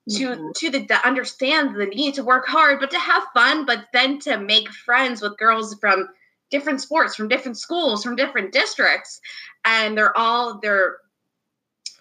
to 0.10 0.30
mm-hmm. 0.30 0.48
to 0.56 0.70
the 0.70 0.86
to 0.86 1.08
understand 1.08 1.76
the 1.76 1.88
need 1.88 2.14
to 2.14 2.24
work 2.24 2.46
hard 2.48 2.80
but 2.80 2.92
to 2.92 3.00
have 3.00 3.24
fun 3.34 3.66
but 3.66 3.86
then 3.92 4.20
to 4.20 4.40
make 4.40 4.70
friends 4.70 5.20
with 5.22 5.38
girls 5.38 5.76
from 5.80 6.08
different 6.52 6.80
sports 6.80 7.16
from 7.16 7.28
different 7.28 7.58
schools 7.58 8.04
from 8.04 8.16
different 8.16 8.52
districts. 8.52 9.20
And 9.64 9.98
they're 9.98 10.18
all 10.18 10.60
they're 10.62 10.98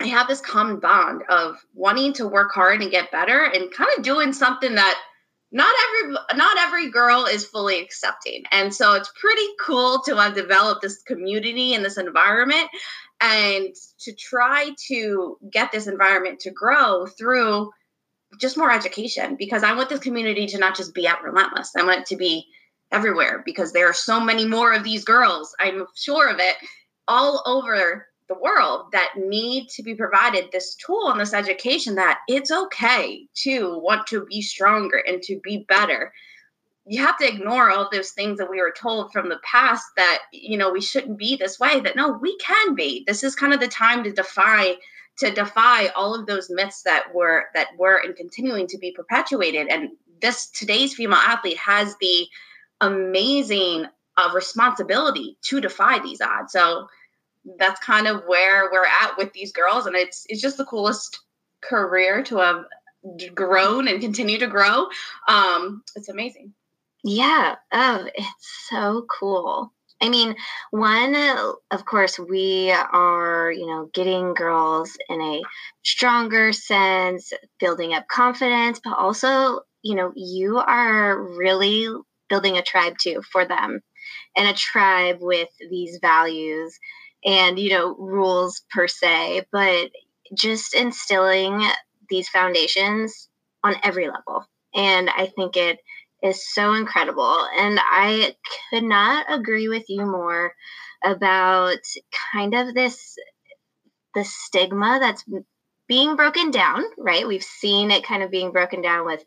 I 0.01 0.07
have 0.07 0.29
this 0.29 0.41
common 0.41 0.81
bond 0.81 1.23
of 1.29 1.65
wanting 1.73 2.13
to 2.15 2.27
work 2.27 2.53
hard 2.53 2.83
and 2.83 2.91
get 2.91 3.13
better 3.13 3.45
and 3.45 3.73
kind 3.73 3.91
of 3.97 4.03
doing 4.03 4.33
something 4.33 4.75
that 4.75 5.01
not 5.55 5.73
every 5.87 6.17
not 6.37 6.59
every 6.59 6.91
girl 6.91 7.27
is 7.27 7.47
fully 7.47 7.81
accepting. 7.81 8.43
And 8.51 8.75
so 8.75 8.95
it's 8.95 9.13
pretty 9.19 9.47
cool 9.61 10.01
to 10.01 10.17
have 10.17 10.35
developed 10.35 10.83
this 10.83 11.01
community 11.03 11.75
and 11.75 11.85
this 11.85 11.97
environment 11.97 12.69
and 13.21 13.69
to 14.01 14.13
try 14.13 14.71
to 14.89 15.39
get 15.53 15.71
this 15.71 15.87
environment 15.87 16.41
to 16.41 16.51
grow 16.51 17.07
through 17.07 17.71
just 18.41 18.59
more 18.59 18.73
education 18.73 19.37
because 19.39 19.63
i 19.63 19.73
want 19.73 19.89
this 19.89 20.01
community 20.01 20.45
to 20.45 20.59
not 20.59 20.77
just 20.77 20.93
be 20.93 21.07
at 21.07 21.23
relentless. 21.23 21.71
I 21.79 21.85
want 21.85 22.01
it 22.01 22.07
to 22.07 22.17
be 22.17 22.47
everywhere 22.91 23.43
because 23.47 23.73
there 23.73 23.89
are 23.89 23.95
so 23.95 24.19
many 24.19 24.45
more 24.45 24.73
of 24.73 24.83
these 24.83 25.05
girls 25.05 25.55
i'm 25.61 25.87
sure 25.95 26.29
of 26.29 26.41
it 26.41 26.57
all 27.07 27.43
over 27.47 28.09
the 28.29 28.35
world 28.35 28.87
that 28.93 29.11
need 29.17 29.69
to 29.69 29.83
be 29.83 29.95
provided 29.95 30.51
this 30.51 30.75
tool 30.75 31.11
and 31.11 31.21
this 31.21 31.35
education 31.35 31.97
that 31.97 32.21
it's 32.29 32.51
okay 32.51 33.27
to 33.35 33.79
want 33.79 34.07
to 34.07 34.25
be 34.27 34.41
stronger 34.41 34.97
and 34.97 35.23
to 35.23 35.39
be 35.43 35.65
better. 35.69 36.13
You 36.87 37.05
have 37.05 37.19
to 37.19 37.29
ignore 37.29 37.71
all 37.71 37.89
those 37.91 38.11
things 38.11 38.39
that 38.39 38.51
we 38.51 38.61
were 38.61 38.75
told 38.77 39.13
from 39.13 39.29
the 39.29 39.41
past 39.43 39.85
that 39.97 40.19
you 40.33 40.57
know 40.59 40.71
we 40.71 40.81
shouldn't 40.81 41.19
be 41.19 41.37
this 41.37 41.59
way 41.59 41.81
that 41.81 41.97
no 41.97 42.13
we 42.13 42.37
can 42.39 42.75
be. 42.75 43.05
This 43.07 43.23
is 43.23 43.35
kind 43.35 43.53
of 43.53 43.61
the 43.61 43.69
time 43.69 44.05
to 44.05 44.13
defy 44.13 44.77
to 45.19 45.31
defy 45.31 45.89
all 45.89 46.15
of 46.15 46.27
those 46.27 46.51
myths 46.51 46.83
that 46.83 47.15
were 47.15 47.45
that 47.55 47.69
were 47.79 47.97
and 47.97 48.17
continuing 48.17 48.67
to 48.69 48.79
be 48.79 48.93
perpetuated. 48.93 49.69
And 49.69 49.91
this 50.21 50.49
today's 50.51 50.95
female 50.95 51.19
athlete 51.19 51.59
has 51.59 51.97
the 52.01 52.27
amazing 52.81 53.87
uh, 54.17 54.31
responsibility 54.35 55.37
to 55.43 55.61
defy 55.61 55.99
these 55.99 56.21
odds. 56.21 56.53
So 56.53 56.89
that's 57.59 57.81
kind 57.81 58.07
of 58.07 58.25
where 58.27 58.71
we're 58.73 58.87
at 58.87 59.17
with 59.19 59.33
these 59.33 59.53
girls 59.53 59.87
and 59.87 59.97
it's 59.97 60.25
it's 60.29 60.41
just 60.41 60.57
the 60.57 60.65
coolest 60.65 61.21
career 61.63 62.23
to 62.23 62.39
have 62.39 62.65
grown 63.35 63.87
and 63.89 64.01
continue 64.01 64.39
to 64.39 64.47
grow. 64.47 64.87
Um 65.29 65.83
it's 65.97 66.09
amazing. 66.09 66.55
Yeah. 67.03 67.57
Oh 67.73 68.09
it's 68.15 68.69
so 68.71 69.07
cool. 69.09 69.73
I 70.01 70.09
mean, 70.09 70.35
one, 70.71 71.15
of 71.71 71.85
course, 71.87 72.19
we 72.19 72.71
are, 72.73 73.51
you 73.51 73.67
know, 73.67 73.89
getting 73.95 74.35
girls 74.35 74.99
in 75.09 75.21
a 75.23 75.41
stronger 75.83 76.53
sense, 76.53 77.33
building 77.61 77.95
up 77.95 78.07
confidence, 78.09 78.81
but 78.83 78.99
also, 78.99 79.61
you 79.83 79.95
know, 79.95 80.13
you 80.15 80.59
are 80.59 81.19
really 81.39 81.87
building 82.29 82.59
a 82.59 82.63
tribe 82.63 82.95
too 83.01 83.23
for 83.33 83.47
them 83.47 83.81
and 84.37 84.49
a 84.49 84.53
tribe 84.53 85.19
with 85.21 85.49
these 85.71 85.99
values 86.03 86.79
and 87.25 87.59
you 87.59 87.71
know 87.71 87.95
rules 87.99 88.63
per 88.71 88.87
se 88.87 89.47
but 89.53 89.91
just 90.37 90.75
instilling 90.75 91.63
these 92.09 92.29
foundations 92.29 93.29
on 93.63 93.75
every 93.83 94.09
level. 94.09 94.45
And 94.75 95.09
i 95.11 95.27
think 95.27 95.57
it 95.57 95.79
is 96.23 96.47
so 96.53 96.75
incredible. 96.75 97.47
And 97.57 97.79
i 97.81 98.35
could 98.71 98.85
not 98.85 99.27
agree 99.29 99.69
with 99.69 99.85
you 99.89 100.05
more 100.05 100.55
about 101.05 101.79
kind 102.33 102.55
of 102.55 102.75
this 102.75 103.17
the 104.15 104.25
stigma 104.25 104.99
that's 105.01 105.25
being 105.87 106.17
broken 106.17 106.51
down 106.51 106.83
right? 106.99 107.27
We've 107.27 107.43
seen 107.43 107.91
it 107.91 108.05
kind 108.05 108.23
of 108.23 108.31
being 108.31 108.53
broken 108.53 108.81
down 108.81 109.05
with 109.07 109.23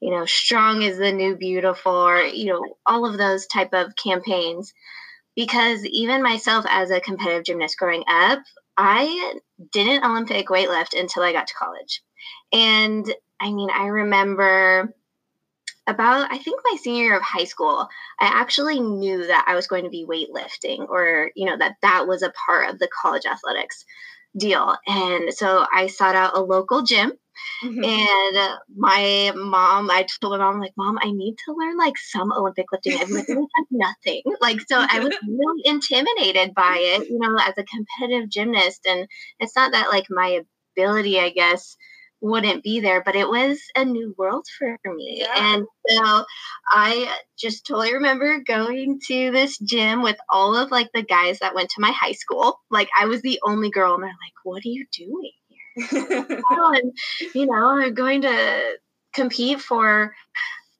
you 0.00 0.10
know 0.10 0.26
strong 0.26 0.82
is 0.82 0.98
the 0.98 1.12
new 1.12 1.36
beautiful 1.36 1.92
or 1.92 2.20
you 2.22 2.46
know 2.46 2.76
all 2.86 3.06
of 3.06 3.18
those 3.18 3.46
type 3.46 3.72
of 3.72 3.96
campaigns 3.96 4.72
because 5.36 5.84
even 5.84 6.22
myself 6.22 6.64
as 6.68 6.90
a 6.90 7.00
competitive 7.00 7.44
gymnast 7.44 7.78
growing 7.78 8.04
up, 8.08 8.40
I 8.76 9.34
didn't 9.72 10.04
Olympic 10.04 10.48
weightlift 10.48 10.98
until 10.98 11.22
I 11.22 11.32
got 11.32 11.46
to 11.46 11.54
college. 11.54 12.02
And 12.52 13.12
I 13.40 13.52
mean, 13.52 13.70
I 13.70 13.86
remember 13.86 14.94
about 15.86 16.32
I 16.32 16.38
think 16.38 16.60
my 16.64 16.76
senior 16.80 17.04
year 17.04 17.16
of 17.16 17.22
high 17.22 17.44
school, 17.44 17.88
I 18.20 18.26
actually 18.26 18.80
knew 18.80 19.26
that 19.26 19.44
I 19.46 19.54
was 19.54 19.66
going 19.66 19.84
to 19.84 19.90
be 19.90 20.06
weightlifting 20.06 20.88
or, 20.88 21.30
you 21.34 21.46
know, 21.46 21.56
that 21.58 21.76
that 21.82 22.06
was 22.06 22.22
a 22.22 22.32
part 22.46 22.70
of 22.70 22.78
the 22.78 22.88
college 23.02 23.26
athletics 23.26 23.84
deal. 24.36 24.76
And 24.86 25.32
so 25.32 25.66
I 25.72 25.86
sought 25.86 26.16
out 26.16 26.36
a 26.36 26.40
local 26.40 26.82
gym 26.82 27.12
Mm-hmm. 27.62 27.84
And 27.84 28.58
my 28.76 29.32
mom, 29.34 29.90
I 29.90 30.06
told 30.20 30.38
my 30.38 30.38
mom, 30.38 30.60
like, 30.60 30.72
Mom, 30.76 30.98
I 31.00 31.10
need 31.10 31.36
to 31.46 31.54
learn 31.54 31.76
like 31.76 31.96
some 31.98 32.32
Olympic 32.32 32.66
lifting. 32.72 32.98
I've 32.98 33.10
literally 33.10 33.46
done 33.56 33.66
nothing. 33.70 34.22
Like, 34.40 34.60
so 34.68 34.78
I 34.78 35.00
was 35.00 35.14
really 35.28 35.62
intimidated 35.64 36.54
by 36.54 36.76
it, 36.78 37.08
you 37.08 37.18
know, 37.18 37.36
as 37.38 37.54
a 37.56 37.64
competitive 37.64 38.28
gymnast. 38.28 38.86
And 38.86 39.08
it's 39.40 39.56
not 39.56 39.72
that 39.72 39.88
like 39.88 40.06
my 40.10 40.42
ability, 40.76 41.18
I 41.18 41.30
guess, 41.30 41.76
wouldn't 42.24 42.62
be 42.64 42.80
there, 42.80 43.02
but 43.04 43.14
it 43.14 43.28
was 43.28 43.60
a 43.76 43.84
new 43.84 44.14
world 44.16 44.46
for 44.58 44.78
me. 44.86 45.18
Yeah. 45.18 45.54
And 45.54 45.66
so 45.88 46.24
I 46.70 47.14
just 47.38 47.66
totally 47.66 47.92
remember 47.92 48.40
going 48.40 48.98
to 49.08 49.30
this 49.30 49.58
gym 49.58 50.00
with 50.02 50.16
all 50.30 50.56
of 50.56 50.70
like 50.70 50.88
the 50.94 51.02
guys 51.02 51.40
that 51.40 51.54
went 51.54 51.68
to 51.70 51.82
my 51.82 51.90
high 51.90 52.12
school. 52.12 52.58
Like 52.70 52.88
I 52.98 53.04
was 53.04 53.20
the 53.20 53.38
only 53.44 53.68
girl, 53.68 53.92
and 53.94 54.02
they're 54.02 54.08
like, 54.08 54.32
What 54.42 54.64
are 54.64 54.68
you 54.68 54.86
doing? 54.90 55.32
and 56.50 56.92
you 57.34 57.46
know, 57.46 57.82
I'm 57.82 57.92
going 57.92 58.22
to 58.22 58.78
compete 59.14 59.60
for 59.60 60.14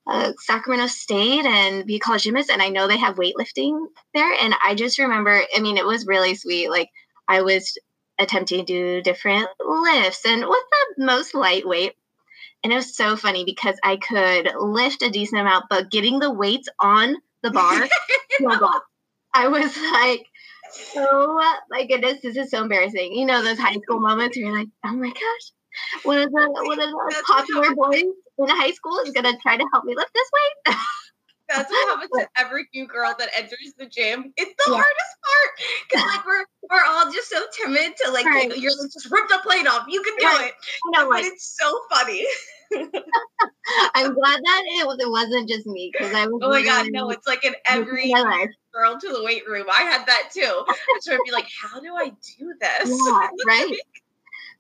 uh, 0.07 0.33
Sacramento 0.39 0.87
State 0.87 1.45
and 1.45 1.85
be 1.85 1.97
a 1.97 2.01
college 2.01 2.23
gymnast, 2.23 2.51
and 2.51 2.63
I 2.63 2.71
know 2.71 2.89
they 2.89 2.97
have 2.97 3.17
weightlifting 3.17 3.79
there. 4.15 4.33
And 4.41 4.55
I 4.65 4.75
just 4.75 4.99
remember, 4.99 5.43
I 5.55 5.61
mean, 5.61 5.77
it 5.77 5.85
was 5.85 6.07
really 6.07 6.37
sweet. 6.37 6.71
Like 6.71 6.89
I 7.29 7.43
was 7.43 7.77
attempting 8.19 8.61
to 8.61 8.65
do 8.65 9.03
different 9.03 9.49
lifts 9.61 10.25
and 10.25 10.41
with 10.41 10.65
the 10.99 11.05
most 11.05 11.35
lightweight. 11.35 11.95
And 12.63 12.73
it 12.73 12.77
was 12.77 12.97
so 12.97 13.17
funny 13.17 13.45
because 13.45 13.77
I 13.85 13.97
could 13.97 14.51
lift 14.59 15.03
a 15.03 15.11
decent 15.11 15.41
amount, 15.41 15.67
but 15.69 15.91
getting 15.91 16.19
the 16.19 16.33
weights 16.33 16.69
on 16.81 17.17
the 17.43 17.51
bar, 17.51 17.87
oh 18.43 18.81
I 19.35 19.49
was 19.49 19.77
like, 19.77 20.27
oh 20.97 21.61
my 21.71 21.85
goodness, 21.85 22.21
this 22.23 22.37
is 22.37 22.51
so 22.51 22.63
embarrassing. 22.63 23.13
You 23.13 23.27
know 23.27 23.43
those 23.43 23.59
high 23.59 23.75
school 23.75 24.01
moments 24.01 24.37
where 24.37 24.47
you're 24.47 24.59
like, 24.59 24.69
oh 24.87 24.93
my 24.93 25.09
gosh, 25.09 26.05
one 26.05 26.19
of 26.19 26.31
the 26.31 26.49
one 26.51 26.81
of 26.81 26.89
the 26.89 27.23
popular 27.27 27.75
boys 27.75 28.03
in 28.39 28.49
high 28.49 28.73
school 28.73 28.99
is 29.01 29.11
gonna 29.11 29.37
try 29.43 29.57
to 29.57 29.67
help 29.73 29.85
me 29.85 29.95
lift 29.95 30.15
this 30.15 30.31
weight. 30.33 30.77
That's 31.49 31.71
what 31.71 31.89
happens 31.89 32.11
to 32.19 32.29
every 32.37 32.67
new 32.75 32.87
girl 32.87 33.15
that 33.19 33.29
enters 33.37 33.75
the 33.79 33.87
gym. 33.87 34.33
It's 34.37 34.55
the 34.65 34.73
yeah. 34.73 34.77
hardest 34.77 35.15
part 35.25 35.51
because 35.89 36.17
like 36.17 36.27
we're 36.27 36.45
we're 36.71 36.85
all 36.87 37.13
just 37.13 37.29
so 37.29 37.43
timid 37.53 37.93
to 38.05 38.11
like 38.13 38.25
right. 38.27 38.57
you're 38.57 38.73
like 38.73 38.93
just 38.93 39.11
rip 39.11 39.29
the 39.29 39.39
plate 39.43 39.67
off. 39.67 39.85
You 39.89 40.03
can 40.03 40.17
do 40.19 40.25
right. 40.27 40.49
it. 40.49 40.55
No, 40.87 41.09
but 41.09 41.21
it's 41.21 41.57
so 41.61 41.81
funny. 41.91 42.25
I'm 43.95 44.15
glad 44.15 44.41
that 44.43 44.63
it, 44.67 45.01
it 45.01 45.11
wasn't 45.11 45.49
just 45.49 45.67
me 45.67 45.91
because 45.93 46.15
I 46.15 46.27
was. 46.27 46.41
Oh 46.43 46.51
my 46.51 46.63
god, 46.63 46.87
no! 46.91 47.11
It's 47.11 47.27
like 47.27 47.45
in 47.45 47.55
every 47.67 48.13
girl 48.73 48.99
to 48.99 49.09
the 49.13 49.23
weight 49.23 49.47
room. 49.47 49.67
I 49.73 49.83
had 49.83 50.07
that 50.07 50.31
too. 50.33 50.65
So 51.01 51.13
I'd 51.13 51.19
be 51.25 51.33
like, 51.33 51.47
"How 51.63 51.81
do 51.81 51.95
I 51.95 52.09
do 52.39 52.55
this?" 52.61 52.89
Yeah, 53.07 53.29
right. 53.47 53.79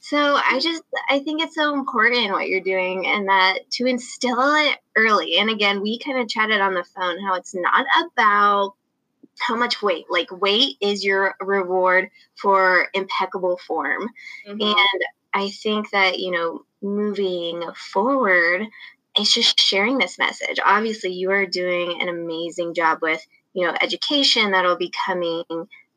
So 0.04 0.18
I 0.18 0.60
just 0.60 0.82
I 1.08 1.20
think 1.20 1.40
it's 1.40 1.54
so 1.54 1.72
important 1.72 2.30
what 2.32 2.46
you're 2.46 2.60
doing 2.60 3.06
and 3.06 3.26
that 3.26 3.70
to 3.70 3.86
instill 3.86 4.54
it 4.54 4.76
early. 4.94 5.38
And 5.38 5.48
again, 5.48 5.80
we 5.80 5.98
kind 5.98 6.18
of 6.18 6.28
chatted 6.28 6.60
on 6.60 6.74
the 6.74 6.84
phone 6.84 7.22
how 7.22 7.36
it's 7.36 7.54
not 7.54 7.86
about 8.02 8.74
how 9.40 9.56
much 9.56 9.80
weight. 9.80 10.04
Like 10.10 10.30
weight 10.30 10.76
is 10.82 11.06
your 11.06 11.34
reward 11.40 12.10
for 12.36 12.88
impeccable 12.92 13.58
form. 13.66 14.10
Mm-hmm. 14.46 14.60
And 14.60 15.02
I 15.32 15.48
think 15.48 15.88
that, 15.92 16.18
you 16.18 16.32
know, 16.32 16.66
moving 16.82 17.62
forward, 17.74 18.66
it's 19.16 19.32
just 19.32 19.58
sharing 19.58 19.96
this 19.96 20.18
message. 20.18 20.58
Obviously, 20.62 21.14
you 21.14 21.30
are 21.30 21.46
doing 21.46 22.02
an 22.02 22.10
amazing 22.10 22.74
job 22.74 22.98
with, 23.00 23.26
you 23.54 23.66
know, 23.66 23.74
education 23.80 24.50
that'll 24.50 24.76
be 24.76 24.92
coming 25.06 25.44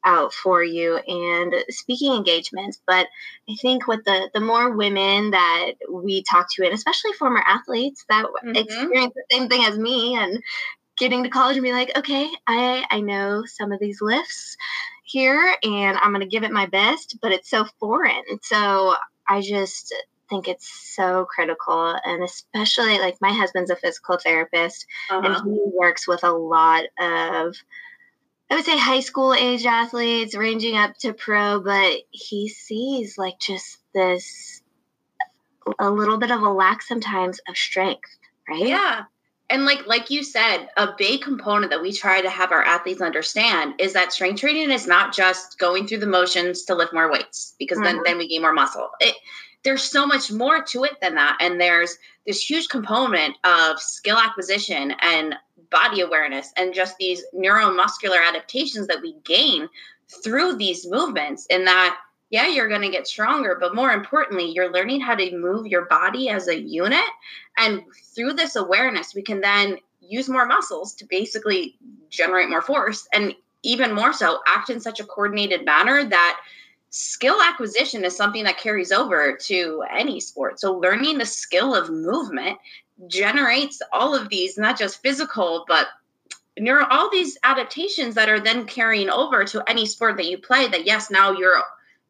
out 0.08 0.34
for 0.34 0.64
you 0.64 0.96
and 0.96 1.54
speaking 1.70 2.14
engagements. 2.14 2.82
But 2.88 3.08
I 3.50 3.56
think 3.62 3.88
with 3.88 4.04
the 4.06 4.30
the 4.34 4.40
more 4.40 4.76
women 4.76 5.32
that 5.32 5.74
we 5.92 6.24
talk 6.24 6.48
to, 6.54 6.66
and 6.66 6.74
especially 6.74 7.14
former 7.14 7.44
athletes 7.46 8.06
that 8.10 8.26
mm-hmm. 8.26 8.56
experience 8.56 9.14
the 9.14 9.36
same 9.36 9.50
thing 9.50 9.66
as 9.66 9.78
me, 9.78 10.16
and 10.16 10.42
getting 10.98 11.24
to 11.24 11.30
college 11.30 11.58
and 11.58 11.64
be 11.64 11.74
like, 11.74 11.96
okay, 11.96 12.30
I 12.48 12.86
I 12.90 13.02
know 13.02 13.44
some 13.46 13.72
of 13.72 13.80
these 13.80 14.02
lifts 14.02 14.56
here, 15.04 15.56
and 15.62 15.98
I'm 15.98 16.12
going 16.12 16.22
to 16.22 16.28
give 16.28 16.44
it 16.44 16.52
my 16.52 16.66
best, 16.66 17.18
but 17.22 17.32
it's 17.32 17.50
so 17.50 17.66
foreign. 17.80 18.24
So 18.42 18.96
I 19.28 19.42
just 19.42 19.94
think 20.30 20.48
it's 20.50 20.68
so 20.96 21.26
critical 21.34 21.98
and 22.04 22.22
especially 22.22 23.00
like 23.00 23.16
my 23.22 23.32
husband's 23.32 23.72
a 23.72 23.78
physical 23.78 24.18
therapist 24.18 24.86
uh-huh. 25.10 25.26
and 25.26 25.54
he 25.54 25.62
works 25.74 26.06
with 26.06 26.22
a 26.26 26.32
lot 26.32 26.84
of 27.00 27.56
I 28.50 28.56
would 28.56 28.66
say 28.66 28.78
high 28.78 29.02
school 29.02 29.34
age 29.34 29.66
athletes 29.66 30.36
ranging 30.36 30.78
up 30.78 30.96
to 31.00 31.14
pro, 31.14 31.60
but 31.60 31.98
he 32.12 32.48
sees 32.48 33.18
like 33.18 33.40
just 33.40 33.80
this 33.94 34.62
a 35.80 35.90
little 35.90 36.18
bit 36.18 36.32
of 36.32 36.42
a 36.42 36.50
lack 36.50 36.82
sometimes 36.82 37.40
of 37.50 37.58
strength, 37.58 38.18
right? 38.48 38.66
Yeah. 38.66 39.04
And 39.50 39.66
like 39.66 39.86
like 39.86 40.10
you 40.10 40.24
said, 40.24 40.68
a 40.78 40.90
big 40.98 41.22
component 41.22 41.72
that 41.72 41.82
we 41.82 41.92
try 41.92 42.22
to 42.22 42.30
have 42.30 42.52
our 42.52 42.64
athletes 42.64 43.02
understand 43.02 43.76
is 43.80 43.94
that 43.94 44.14
strength 44.14 44.40
training 44.40 44.72
is 44.72 44.88
not 44.88 45.14
just 45.14 45.58
going 45.60 45.88
through 45.88 46.00
the 46.00 46.08
motions 46.08 46.64
to 46.64 46.76
lift 46.76 46.94
more 46.94 47.12
weights 47.12 47.56
because 47.60 47.78
mm-hmm. 47.78 47.98
then 47.98 48.04
then 48.06 48.18
we 48.18 48.30
gain 48.30 48.42
more 48.42 48.54
muscle. 48.54 48.90
It 49.00 49.16
there's 49.64 49.84
so 49.84 50.06
much 50.06 50.32
more 50.32 50.64
to 50.64 50.84
it 50.86 51.00
than 51.02 51.16
that 51.16 51.38
and 51.42 51.60
there's 51.60 51.98
this 52.26 52.48
huge 52.48 52.70
component 52.70 53.36
of 53.44 53.80
skill 53.80 54.18
acquisition 54.18 54.94
and 55.02 55.36
body 55.72 56.02
awareness 56.02 56.52
and 56.58 56.74
just 56.74 56.98
these 56.98 57.24
neuromuscular 57.36 58.26
adaptations 58.28 58.88
that 58.88 59.02
we 59.02 59.16
gain 59.24 59.68
through 60.24 60.56
these 60.56 60.88
movements 60.88 61.46
in 61.48 61.66
that 61.66 61.98
yeah 62.30 62.48
you're 62.48 62.70
going 62.70 62.82
to 62.82 62.90
get 62.90 63.08
stronger 63.08 63.58
but 63.60 63.76
more 63.76 63.92
importantly 63.92 64.50
you're 64.50 64.72
learning 64.72 65.02
how 65.02 65.16
to 65.16 65.38
move 65.38 65.68
your 65.68 65.86
body 65.86 66.30
as 66.30 66.48
a 66.48 66.60
unit 66.60 67.06
and 67.58 67.82
through 68.16 68.34
this 68.34 68.56
awareness 68.56 69.14
we 69.14 69.22
can 69.22 69.42
then 69.42 69.78
use 70.02 70.30
more 70.30 70.46
muscles 70.46 70.94
to 70.94 71.06
basically 71.06 71.76
generate 72.10 72.50
more 72.50 72.62
force 72.62 73.08
and 73.14 73.34
even 73.64 73.94
more 73.94 74.14
so 74.14 74.40
act 74.48 74.70
in 74.70 74.80
such 74.80 75.00
a 75.00 75.06
coordinated 75.06 75.66
manner 75.66 76.06
that 76.06 76.40
skill 76.90 77.42
acquisition 77.42 78.06
is 78.06 78.16
something 78.16 78.44
that 78.44 78.58
carries 78.58 78.92
over 78.92 79.36
to 79.36 79.84
any 79.92 80.20
sport. 80.20 80.60
So 80.60 80.74
learning 80.74 81.18
the 81.18 81.26
skill 81.26 81.76
of 81.76 81.90
movement 81.90 82.58
generates 83.08 83.82
all 83.94 84.16
of 84.16 84.30
these, 84.30 84.58
not 84.58 84.78
just 84.78 85.02
physical, 85.02 85.66
but 85.68 85.88
neuro 86.60 86.86
all 86.90 87.10
these 87.12 87.38
adaptations 87.44 88.16
that 88.16 88.30
are 88.30 88.40
then 88.40 88.66
carrying 88.66 89.10
over 89.10 89.46
to 89.46 89.64
any 89.70 89.86
sport 89.86 90.18
that 90.18 90.26
you 90.26 90.38
play 90.40 90.68
that 90.68 90.88
yes, 90.88 91.12
now 91.12 91.32
you're 91.32 91.62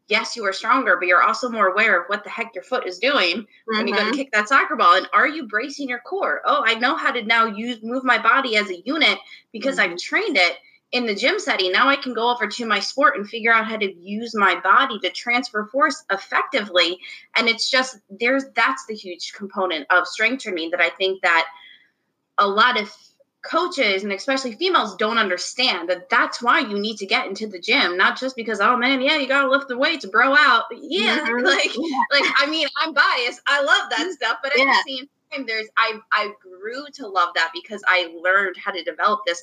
yes, 0.08 0.36
you 0.36 0.46
are 0.46 0.54
stronger, 0.54 0.96
but 0.98 1.08
you're 1.08 1.22
also 1.22 1.50
more 1.50 1.68
aware 1.68 2.00
of 2.00 2.08
what 2.08 2.24
the 2.24 2.30
heck 2.30 2.56
your 2.56 2.64
foot 2.64 2.88
is 2.88 2.98
doing 3.00 3.38
mm-hmm. 3.38 3.78
when 3.78 3.88
you 3.88 3.94
go 3.94 4.00
to 4.00 4.06
mm-hmm. 4.06 4.16
kick 4.16 4.32
that 4.32 4.48
soccer 4.48 4.76
ball. 4.76 4.96
And 4.96 5.08
are 5.14 5.28
you 5.28 5.48
bracing 5.48 5.90
your 5.90 6.00
core? 6.00 6.42
Oh, 6.46 6.64
I 6.66 6.76
know 6.76 6.96
how 6.96 7.12
to 7.12 7.24
now 7.24 7.46
use 7.46 7.80
move 7.84 8.04
my 8.04 8.22
body 8.22 8.56
as 8.58 8.70
a 8.70 8.82
unit 8.82 9.18
because 9.52 9.78
mm-hmm. 9.78 9.92
I've 9.92 10.00
trained 10.00 10.38
it 10.38 10.54
in 10.92 11.06
the 11.06 11.16
gym 11.16 11.40
setting, 11.40 11.72
now 11.72 11.90
I 11.90 11.98
can 11.98 12.14
go 12.14 12.32
over 12.32 12.48
to 12.48 12.66
my 12.66 12.80
sport 12.80 13.18
and 13.18 13.28
figure 13.28 13.54
out 13.54 13.66
how 13.66 13.78
to 13.78 13.94
use 13.94 14.34
my 14.34 14.60
body 14.62 15.00
to 15.00 15.10
transfer 15.10 15.66
force 15.66 16.04
effectively. 16.10 17.00
And 17.36 17.50
it's 17.50 17.70
just 17.70 17.98
there's 18.10 18.46
that's 18.56 18.86
the 18.86 18.96
huge 18.96 19.34
component 19.34 19.86
of 19.90 20.08
strength 20.08 20.44
training 20.44 20.72
that 20.72 20.82
I 20.82 20.90
think 20.90 21.22
that 21.24 21.46
a 22.38 22.48
lot 22.48 22.80
of 22.80 22.94
coaches 23.44 24.04
and 24.04 24.12
especially 24.12 24.54
females 24.56 24.96
don't 24.96 25.18
understand 25.18 25.90
that 25.90 26.10
that's 26.10 26.42
why 26.42 26.60
you 26.60 26.78
need 26.78 26.98
to 26.98 27.06
get 27.06 27.28
into 27.28 27.48
the 27.48 27.60
gym 27.60 27.96
not 27.96 28.20
just 28.20 28.36
because 28.36 28.60
oh 28.60 28.76
man 28.76 29.00
yeah 29.00 29.16
you 29.16 29.28
gotta 29.28 29.50
lift 29.50 29.68
the 29.70 29.78
weights 29.78 30.06
bro 30.06 30.36
out 30.36 30.64
yeah 30.74 31.20
mm-hmm. 31.20 31.46
like 31.46 31.74
yeah. 31.74 32.02
like 32.12 32.30
i 32.40 32.48
mean 32.50 32.68
i'm 32.82 32.94
biased 32.94 33.40
i 33.48 33.62
love 33.62 33.90
that 33.90 34.12
stuff 34.12 34.38
but 34.44 34.52
at 34.52 34.58
yeah. 34.58 34.66
the 34.66 34.92
same 34.92 35.08
time 35.32 35.46
there's 35.48 35.68
i 35.78 35.98
i 36.12 36.32
grew 36.42 36.86
to 36.92 37.08
love 37.08 37.30
that 37.36 37.52
because 37.54 37.82
i 37.88 38.12
learned 38.22 38.58
how 38.58 38.72
to 38.72 38.84
develop 38.84 39.22
this 39.26 39.42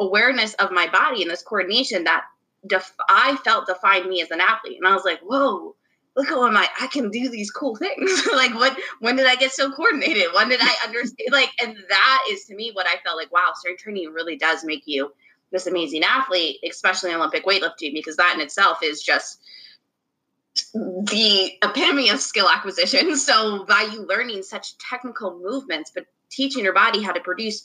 awareness 0.00 0.54
of 0.54 0.72
my 0.72 0.88
body 0.88 1.22
and 1.22 1.30
this 1.30 1.42
coordination 1.42 2.04
that 2.04 2.24
def- 2.66 2.94
I 3.08 3.36
felt 3.44 3.66
defined 3.66 4.08
me 4.08 4.22
as 4.22 4.30
an 4.30 4.40
athlete. 4.40 4.78
And 4.78 4.88
I 4.88 4.94
was 4.94 5.04
like, 5.04 5.20
whoa, 5.20 5.76
look 6.16 6.28
at 6.28 6.36
what 6.36 6.52
my 6.52 6.66
I 6.80 6.86
can 6.88 7.10
do 7.10 7.28
these 7.28 7.50
cool 7.50 7.76
things. 7.76 8.26
like 8.32 8.54
what 8.54 8.76
when 8.98 9.16
did 9.16 9.26
I 9.26 9.36
get 9.36 9.52
so 9.52 9.70
coordinated? 9.70 10.28
When 10.34 10.48
did 10.48 10.60
I 10.62 10.74
understand 10.84 11.28
like 11.32 11.50
and 11.62 11.76
that 11.88 12.24
is 12.30 12.46
to 12.46 12.54
me 12.54 12.70
what 12.72 12.86
I 12.86 12.96
felt 13.04 13.16
like, 13.16 13.32
wow, 13.32 13.52
strength 13.54 13.82
training 13.82 14.12
really 14.12 14.36
does 14.36 14.64
make 14.64 14.82
you 14.86 15.12
this 15.52 15.66
amazing 15.66 16.04
athlete, 16.04 16.58
especially 16.68 17.12
Olympic 17.12 17.44
weightlifting, 17.44 17.92
because 17.92 18.16
that 18.16 18.34
in 18.34 18.40
itself 18.40 18.78
is 18.82 19.02
just 19.02 19.40
the 20.72 21.52
epitome 21.62 22.10
of 22.10 22.20
skill 22.20 22.48
acquisition. 22.48 23.16
So 23.16 23.64
by 23.64 23.88
you 23.92 24.06
learning 24.06 24.42
such 24.42 24.78
technical 24.78 25.38
movements, 25.38 25.90
but 25.94 26.06
teaching 26.30 26.64
your 26.64 26.72
body 26.72 27.02
how 27.02 27.12
to 27.12 27.20
produce 27.20 27.64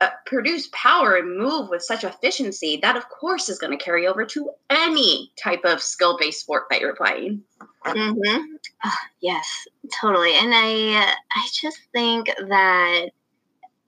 uh, 0.00 0.10
produce 0.26 0.68
power 0.72 1.14
and 1.16 1.38
move 1.38 1.68
with 1.70 1.82
such 1.82 2.04
efficiency, 2.04 2.78
that 2.82 2.96
of 2.96 3.08
course 3.08 3.48
is 3.48 3.58
going 3.58 3.76
to 3.76 3.82
carry 3.82 4.06
over 4.06 4.24
to 4.26 4.50
any 4.68 5.32
type 5.42 5.64
of 5.64 5.82
skill 5.82 6.18
based 6.18 6.40
sport 6.40 6.64
that 6.70 6.80
you're 6.80 6.94
playing. 6.94 7.42
Mm-hmm. 7.86 8.54
Uh, 8.84 8.90
yes, 9.20 9.66
totally. 10.00 10.34
And 10.34 10.52
I, 10.54 11.14
I 11.34 11.48
just 11.52 11.78
think 11.92 12.26
that 12.26 13.06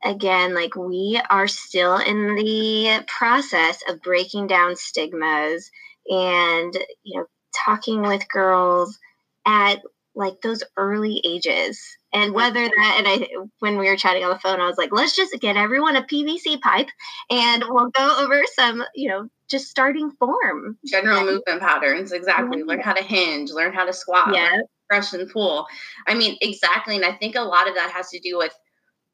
again, 0.05 0.55
like 0.55 0.75
we 0.77 1.21
are 1.29 1.49
still 1.49 1.99
in 1.99 2.35
the 2.37 3.05
process 3.07 3.83
of 3.89 4.03
breaking 4.03 4.47
down 4.47 4.77
stigmas 4.77 5.71
and 6.09 6.75
you 7.03 7.19
know 7.19 7.27
talking 7.67 8.03
with 8.03 8.29
girls 8.29 8.99
at 9.47 9.83
like 10.15 10.41
those 10.41 10.63
early 10.77 11.21
ages 11.25 11.98
and 12.13 12.33
whether 12.33 12.63
that 12.63 12.95
and 12.99 13.07
i 13.09 13.29
when 13.59 13.79
we 13.79 13.89
were 13.89 13.97
chatting 13.97 14.25
on 14.25 14.31
the 14.31 14.39
phone 14.39 14.61
i 14.61 14.67
was 14.67 14.79
like 14.79 14.93
let's 14.93 15.15
just 15.15 15.39
get 15.41 15.57
everyone 15.57 15.97
a 15.97 16.03
pvc 16.03 16.61
pipe 16.61 16.89
and 17.31 17.65
we'll 17.69 17.91
go 17.91 18.17
over 18.21 18.43
some 18.55 18.83
you 18.95 19.09
know 19.09 19.29
just 19.49 19.69
starting 19.69 20.11
form. 20.19 20.77
General 20.85 21.25
movement 21.25 21.61
patterns 21.61 22.13
exactly. 22.13 22.63
Learn 22.63 22.81
how 22.81 22.93
to 22.93 23.03
hinge 23.03 23.51
learn 23.51 23.73
how 23.73 23.85
to 23.85 23.93
squat 23.93 24.35
yeah 24.35 24.61
press 24.89 25.13
and 25.13 25.31
pull. 25.31 25.67
I 26.07 26.15
mean 26.15 26.37
exactly 26.41 26.97
and 26.97 27.05
i 27.05 27.13
think 27.13 27.35
a 27.35 27.43
lot 27.43 27.69
of 27.69 27.75
that 27.75 27.91
has 27.91 28.09
to 28.11 28.21
do 28.21 28.39
with 28.39 28.53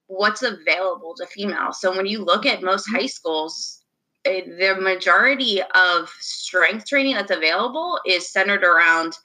what's 0.06 0.42
available 0.42 1.14
to 1.16 1.26
females. 1.26 1.80
So 1.80 1.96
when 1.96 2.06
you 2.06 2.24
look 2.24 2.46
at 2.46 2.62
most 2.62 2.86
high 2.86 3.06
schools 3.06 3.82
eh, 4.24 4.42
the 4.44 4.76
majority 4.80 5.62
of 5.74 6.08
strength 6.20 6.86
training 6.86 7.14
that's 7.14 7.30
available 7.30 7.98
is 8.06 8.30
centered 8.30 8.64
around 8.64 9.16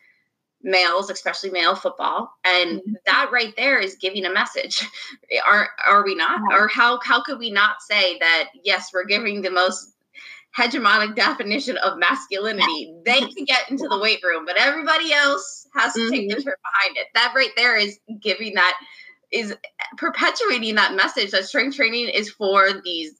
males, 0.62 1.10
especially 1.10 1.52
male 1.52 1.76
football. 1.76 2.32
And 2.43 2.80
mm-hmm. 2.80 2.93
that 3.06 3.30
right 3.32 3.54
there 3.56 3.80
is 3.80 3.95
giving 3.95 4.26
a 4.26 4.34
message. 4.34 4.86
Are 5.45 5.69
are 5.88 6.04
we 6.04 6.15
not? 6.15 6.41
Or 6.52 6.67
how 6.67 7.00
how 7.04 7.22
could 7.22 7.39
we 7.39 7.52
not 7.52 7.82
say 7.82 8.17
that 8.19 8.50
yes, 8.63 8.91
we're 8.93 9.06
giving 9.06 9.41
the 9.41 9.52
most 9.52 9.93
hegemonic 10.58 11.15
definition 11.15 11.78
of 11.78 12.00
masculinity. 12.00 12.93
They 13.06 13.19
can 13.19 13.45
get 13.45 13.69
into 13.69 13.88
the 13.88 14.00
weight 14.00 14.19
room, 14.24 14.45
but 14.45 14.58
everybody 14.58 15.13
else 15.13 15.67
has 15.76 15.93
to 15.93 16.00
mm-hmm. 16.00 16.10
take 16.10 16.30
the 16.30 16.36
mm-hmm. 16.36 16.43
turn 16.43 16.56
behind 16.63 16.98
it. 16.98 17.08
That 17.13 17.34
right 17.36 17.52
there 17.56 17.78
is 17.78 18.00
giving 18.22 18.56
that 18.56 18.78
is 19.32 19.56
perpetuating 19.98 20.76
that 20.76 20.95
message 20.95 21.32
that 21.32 21.45
strength 21.45 21.76
training 21.76 22.10
is 22.10 22.32
for 22.32 22.69
these 22.84 23.13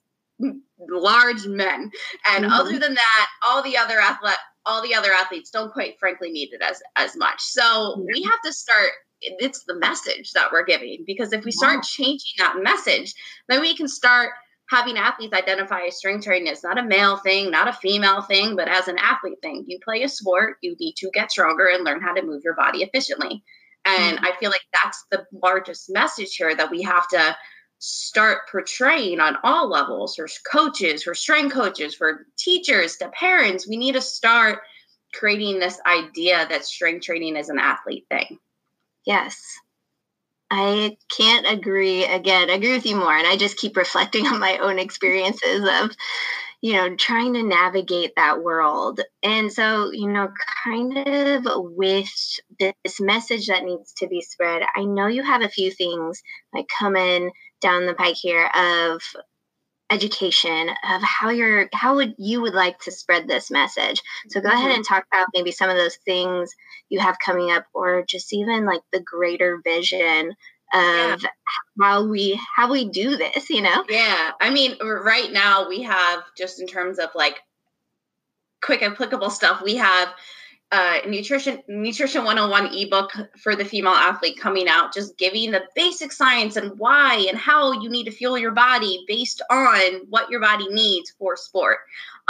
large 0.88 1.46
men. 1.46 1.90
And 2.26 2.44
mm-hmm. 2.44 2.52
other 2.52 2.78
than 2.78 2.94
that, 2.94 3.26
all 3.44 3.62
the 3.62 3.76
other 3.76 3.98
athlete 3.98 4.34
all 4.70 4.82
the 4.82 4.94
other 4.94 5.12
athletes 5.12 5.50
don't 5.50 5.72
quite 5.72 5.98
frankly 5.98 6.30
need 6.30 6.52
it 6.52 6.62
as 6.62 6.80
as 6.96 7.16
much. 7.16 7.40
So 7.40 8.04
we 8.12 8.22
have 8.22 8.40
to 8.44 8.52
start 8.52 8.90
it's 9.22 9.64
the 9.64 9.74
message 9.74 10.32
that 10.32 10.50
we're 10.50 10.64
giving 10.64 11.04
because 11.06 11.32
if 11.32 11.44
we 11.44 11.50
start 11.50 11.82
changing 11.84 12.32
that 12.38 12.56
message, 12.62 13.12
then 13.48 13.60
we 13.60 13.76
can 13.76 13.88
start 13.88 14.30
having 14.70 14.96
athletes 14.96 15.34
identify 15.34 15.88
strength 15.88 16.24
training 16.24 16.48
as 16.48 16.62
not 16.62 16.78
a 16.78 16.82
male 16.82 17.16
thing, 17.16 17.50
not 17.50 17.68
a 17.68 17.72
female 17.72 18.22
thing, 18.22 18.54
but 18.56 18.68
as 18.68 18.86
an 18.86 18.96
athlete 18.98 19.38
thing. 19.42 19.64
You 19.66 19.78
play 19.84 20.04
a 20.04 20.08
sport, 20.08 20.56
you 20.62 20.76
need 20.78 20.94
to 20.98 21.10
get 21.12 21.32
stronger 21.32 21.66
and 21.66 21.84
learn 21.84 22.00
how 22.00 22.14
to 22.14 22.22
move 22.22 22.42
your 22.44 22.54
body 22.54 22.82
efficiently. 22.82 23.42
And 23.84 24.16
mm-hmm. 24.16 24.24
I 24.24 24.32
feel 24.38 24.50
like 24.50 24.62
that's 24.72 25.04
the 25.10 25.26
largest 25.42 25.90
message 25.90 26.36
here 26.36 26.54
that 26.54 26.70
we 26.70 26.82
have 26.82 27.06
to 27.08 27.36
start 27.80 28.48
portraying 28.50 29.20
on 29.20 29.38
all 29.42 29.68
levels 29.68 30.14
for 30.14 30.28
coaches, 30.50 31.02
for 31.02 31.14
strength 31.14 31.54
coaches, 31.54 31.94
for 31.94 32.26
teachers, 32.36 32.96
to 32.98 33.08
parents. 33.08 33.66
We 33.66 33.78
need 33.78 33.92
to 33.92 34.02
start 34.02 34.60
creating 35.14 35.58
this 35.58 35.80
idea 35.86 36.46
that 36.48 36.64
strength 36.64 37.04
training 37.04 37.36
is 37.36 37.48
an 37.48 37.58
athlete 37.58 38.06
thing. 38.10 38.38
Yes. 39.04 39.42
I 40.50 40.96
can't 41.16 41.46
agree 41.46 42.04
again, 42.04 42.50
agree 42.50 42.72
with 42.72 42.84
you 42.84 42.96
more. 42.96 43.16
And 43.16 43.26
I 43.26 43.36
just 43.36 43.56
keep 43.56 43.76
reflecting 43.76 44.26
on 44.28 44.38
my 44.38 44.58
own 44.58 44.78
experiences 44.78 45.60
of, 45.60 45.90
you 46.62 46.74
know, 46.74 46.94
trying 46.96 47.34
to 47.34 47.42
navigate 47.42 48.12
that 48.16 48.42
world. 48.42 49.00
And 49.22 49.52
so, 49.52 49.90
you 49.92 50.10
know, 50.10 50.28
kind 50.64 50.96
of 51.06 51.46
with 51.74 52.10
this 52.58 53.00
message 53.00 53.46
that 53.46 53.64
needs 53.64 53.92
to 53.94 54.08
be 54.08 54.20
spread, 54.20 54.62
I 54.76 54.84
know 54.84 55.06
you 55.06 55.22
have 55.22 55.42
a 55.42 55.48
few 55.48 55.70
things 55.70 56.22
like 56.52 56.66
coming 56.78 57.30
down 57.60 57.86
the 57.86 57.94
pike 57.94 58.16
here 58.16 58.50
of 58.54 59.00
education 59.90 60.68
of 60.68 61.02
how 61.02 61.30
you're 61.30 61.68
how 61.72 61.96
would 61.96 62.14
you 62.16 62.40
would 62.40 62.54
like 62.54 62.78
to 62.78 62.92
spread 62.92 63.26
this 63.26 63.50
message 63.50 64.00
so 64.28 64.40
go 64.40 64.48
mm-hmm. 64.48 64.56
ahead 64.56 64.70
and 64.70 64.84
talk 64.84 65.04
about 65.12 65.26
maybe 65.34 65.50
some 65.50 65.68
of 65.68 65.76
those 65.76 65.96
things 66.04 66.48
you 66.88 67.00
have 67.00 67.16
coming 67.24 67.50
up 67.50 67.66
or 67.74 68.04
just 68.08 68.32
even 68.32 68.64
like 68.64 68.82
the 68.92 69.00
greater 69.00 69.60
vision 69.64 70.32
of 70.72 71.22
yeah. 71.22 71.28
how 71.80 72.04
we 72.04 72.40
how 72.56 72.70
we 72.70 72.88
do 72.88 73.16
this 73.16 73.50
you 73.50 73.62
know? 73.62 73.84
Yeah. 73.88 74.32
I 74.40 74.50
mean 74.50 74.76
right 74.80 75.32
now 75.32 75.68
we 75.68 75.82
have 75.82 76.22
just 76.36 76.60
in 76.60 76.66
terms 76.66 76.98
of 76.98 77.10
like 77.14 77.40
quick 78.62 78.82
applicable 78.82 79.30
stuff 79.30 79.62
we 79.62 79.76
have 79.76 80.08
uh, 80.72 80.98
nutrition 81.08 81.60
nutrition 81.66 82.24
101 82.24 82.72
ebook 82.72 83.10
for 83.36 83.56
the 83.56 83.64
female 83.64 83.92
athlete 83.92 84.38
coming 84.38 84.68
out 84.68 84.94
just 84.94 85.18
giving 85.18 85.50
the 85.50 85.64
basic 85.74 86.12
science 86.12 86.54
and 86.54 86.78
why 86.78 87.26
and 87.28 87.36
how 87.36 87.72
you 87.72 87.90
need 87.90 88.04
to 88.04 88.12
fuel 88.12 88.38
your 88.38 88.52
body 88.52 89.04
based 89.08 89.42
on 89.50 90.06
what 90.10 90.30
your 90.30 90.40
body 90.40 90.68
needs 90.68 91.10
for 91.18 91.36
sport 91.36 91.78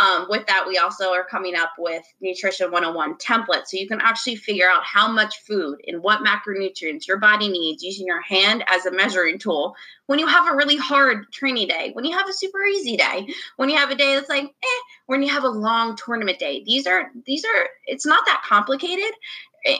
um, 0.00 0.26
with 0.30 0.46
that, 0.46 0.64
we 0.66 0.78
also 0.78 1.12
are 1.12 1.24
coming 1.24 1.54
up 1.54 1.72
with 1.78 2.02
Nutrition 2.22 2.70
101 2.70 3.16
template. 3.16 3.66
So 3.66 3.76
you 3.76 3.86
can 3.86 4.00
actually 4.00 4.36
figure 4.36 4.68
out 4.68 4.82
how 4.82 5.12
much 5.12 5.42
food 5.46 5.78
and 5.86 6.02
what 6.02 6.24
macronutrients 6.24 7.06
your 7.06 7.18
body 7.18 7.48
needs 7.48 7.82
using 7.82 8.06
your 8.06 8.22
hand 8.22 8.64
as 8.66 8.86
a 8.86 8.92
measuring 8.92 9.38
tool 9.38 9.74
when 10.06 10.18
you 10.18 10.26
have 10.26 10.50
a 10.50 10.56
really 10.56 10.78
hard 10.78 11.30
training 11.32 11.68
day, 11.68 11.90
when 11.92 12.06
you 12.06 12.16
have 12.16 12.28
a 12.28 12.32
super 12.32 12.64
easy 12.64 12.96
day, 12.96 13.28
when 13.56 13.68
you 13.68 13.76
have 13.76 13.90
a 13.90 13.94
day 13.94 14.14
that's 14.14 14.30
like, 14.30 14.44
eh, 14.44 14.80
when 15.04 15.22
you 15.22 15.28
have 15.28 15.44
a 15.44 15.48
long 15.48 15.96
tournament 15.96 16.38
day. 16.38 16.62
These 16.64 16.86
are, 16.86 17.10
these 17.26 17.44
are, 17.44 17.68
it's 17.86 18.06
not 18.06 18.24
that 18.24 18.42
complicated. 18.48 19.12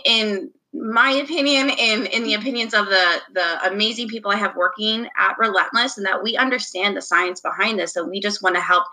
In 0.05 0.51
my 0.75 1.13
opinion 1.13 1.71
and 1.71 2.07
in 2.07 2.23
the 2.23 2.35
opinions 2.35 2.75
of 2.75 2.87
the 2.87 3.21
the 3.33 3.67
amazing 3.67 4.09
people 4.09 4.31
I 4.31 4.37
have 4.37 4.55
working 4.55 5.09
at 5.19 5.37
Relentless 5.39 5.97
and 5.97 6.07
that 6.07 6.23
we 6.23 6.37
understand 6.37 6.97
the 6.97 7.03
science 7.03 7.41
behind 7.41 7.79
this 7.79 7.97
and 7.97 8.09
we 8.09 8.21
just 8.21 8.41
want 8.41 8.55
to 8.55 8.61
help 8.61 8.85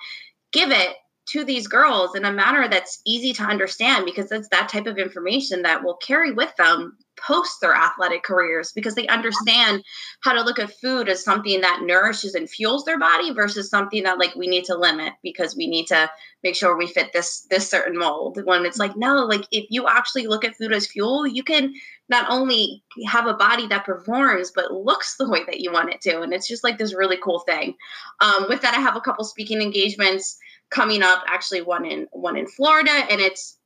give 0.52 0.72
it 0.72 0.96
to 1.28 1.44
these 1.44 1.68
girls 1.68 2.16
in 2.16 2.26
a 2.26 2.32
manner 2.32 2.68
that's 2.68 3.02
easy 3.06 3.34
to 3.34 3.44
understand 3.44 4.06
because 4.06 4.32
it's 4.32 4.50
that 4.50 4.70
type 4.70 4.88
of 4.88 4.98
information 4.98 5.62
that 5.64 5.84
will 5.84 5.96
carry 5.96 6.32
with 6.32 6.56
them 6.56 6.98
post 7.18 7.60
their 7.62 7.74
athletic 7.74 8.24
careers 8.24 8.72
because 8.72 8.96
they 8.96 9.08
understand 9.08 9.84
how 10.22 10.34
to 10.34 10.42
look 10.42 10.60
at 10.60 10.72
food 10.80 11.10
as 11.10 11.24
something 11.24 11.62
that 11.62 11.82
nourishes 11.84 12.36
and 12.36 12.50
fuels 12.50 12.86
their 12.86 13.00
body 13.00 13.34
versus 13.34 13.70
something 13.70 14.04
that 14.04 14.20
like 14.20 14.36
we 14.36 14.48
need 14.48 14.64
to 14.64 14.78
limit 14.78 15.14
because 15.24 15.56
we 15.56 15.68
need 15.68 15.88
to 15.88 16.10
make 16.44 16.56
sure 16.56 16.78
we 16.78 16.88
fit 16.88 17.12
this 17.14 17.48
this 17.50 17.70
certain 17.70 17.98
mold. 17.98 18.40
When 18.44 18.66
it's 18.66 18.78
like 18.78 18.96
no 18.96 19.26
like 19.26 19.46
if 19.52 19.66
you 19.70 19.88
actually 19.88 20.28
look 20.28 20.46
at 20.46 20.56
food 20.56 20.72
as 20.72 20.88
fuel 20.88 21.26
you 21.26 21.44
can 21.44 21.74
not 22.10 22.30
only 22.30 22.84
have 23.06 23.28
a 23.28 23.34
body 23.34 23.68
that 23.68 23.86
performs 23.86 24.52
but 24.52 24.72
looks 24.72 25.18
the 25.18 25.30
way 25.30 25.44
that 25.46 25.60
you 25.60 25.72
want 25.72 25.90
it 25.90 26.02
to. 26.02 26.22
And 26.22 26.34
it's 26.34 26.48
just 26.48 26.64
like 26.64 26.78
this 26.78 26.96
really 26.96 27.18
cool 27.18 27.40
thing. 27.40 27.76
Um, 28.22 28.46
with 28.48 28.62
that 28.62 28.76
i 28.76 28.80
have 28.80 28.96
a 28.96 29.02
couple 29.02 29.26
speaking 29.26 29.62
engagements 29.62 30.38
coming 30.70 31.04
up 31.04 31.24
actually 31.28 31.62
one 31.62 31.86
in 31.86 32.08
one 32.12 32.38
in 32.38 32.48
Florida 32.48 32.92
and 32.92 33.22
it's 33.22 33.58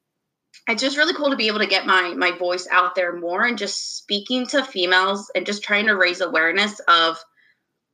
it's 0.68 0.82
just 0.82 0.98
really 0.98 1.14
cool 1.14 1.32
to 1.32 1.36
be 1.36 1.48
able 1.48 1.60
to 1.60 1.68
get 1.68 1.86
my 1.86 2.14
my 2.16 2.32
voice 2.32 2.68
out 2.70 2.96
there 2.96 3.16
more 3.16 3.46
and 3.46 3.58
just 3.58 3.98
speaking 3.98 4.46
to 4.48 4.64
females 4.64 5.32
and 5.34 5.46
just 5.46 5.64
trying 5.64 5.88
to 5.88 5.96
raise 5.96 6.22
awareness 6.22 6.80
of 6.88 7.18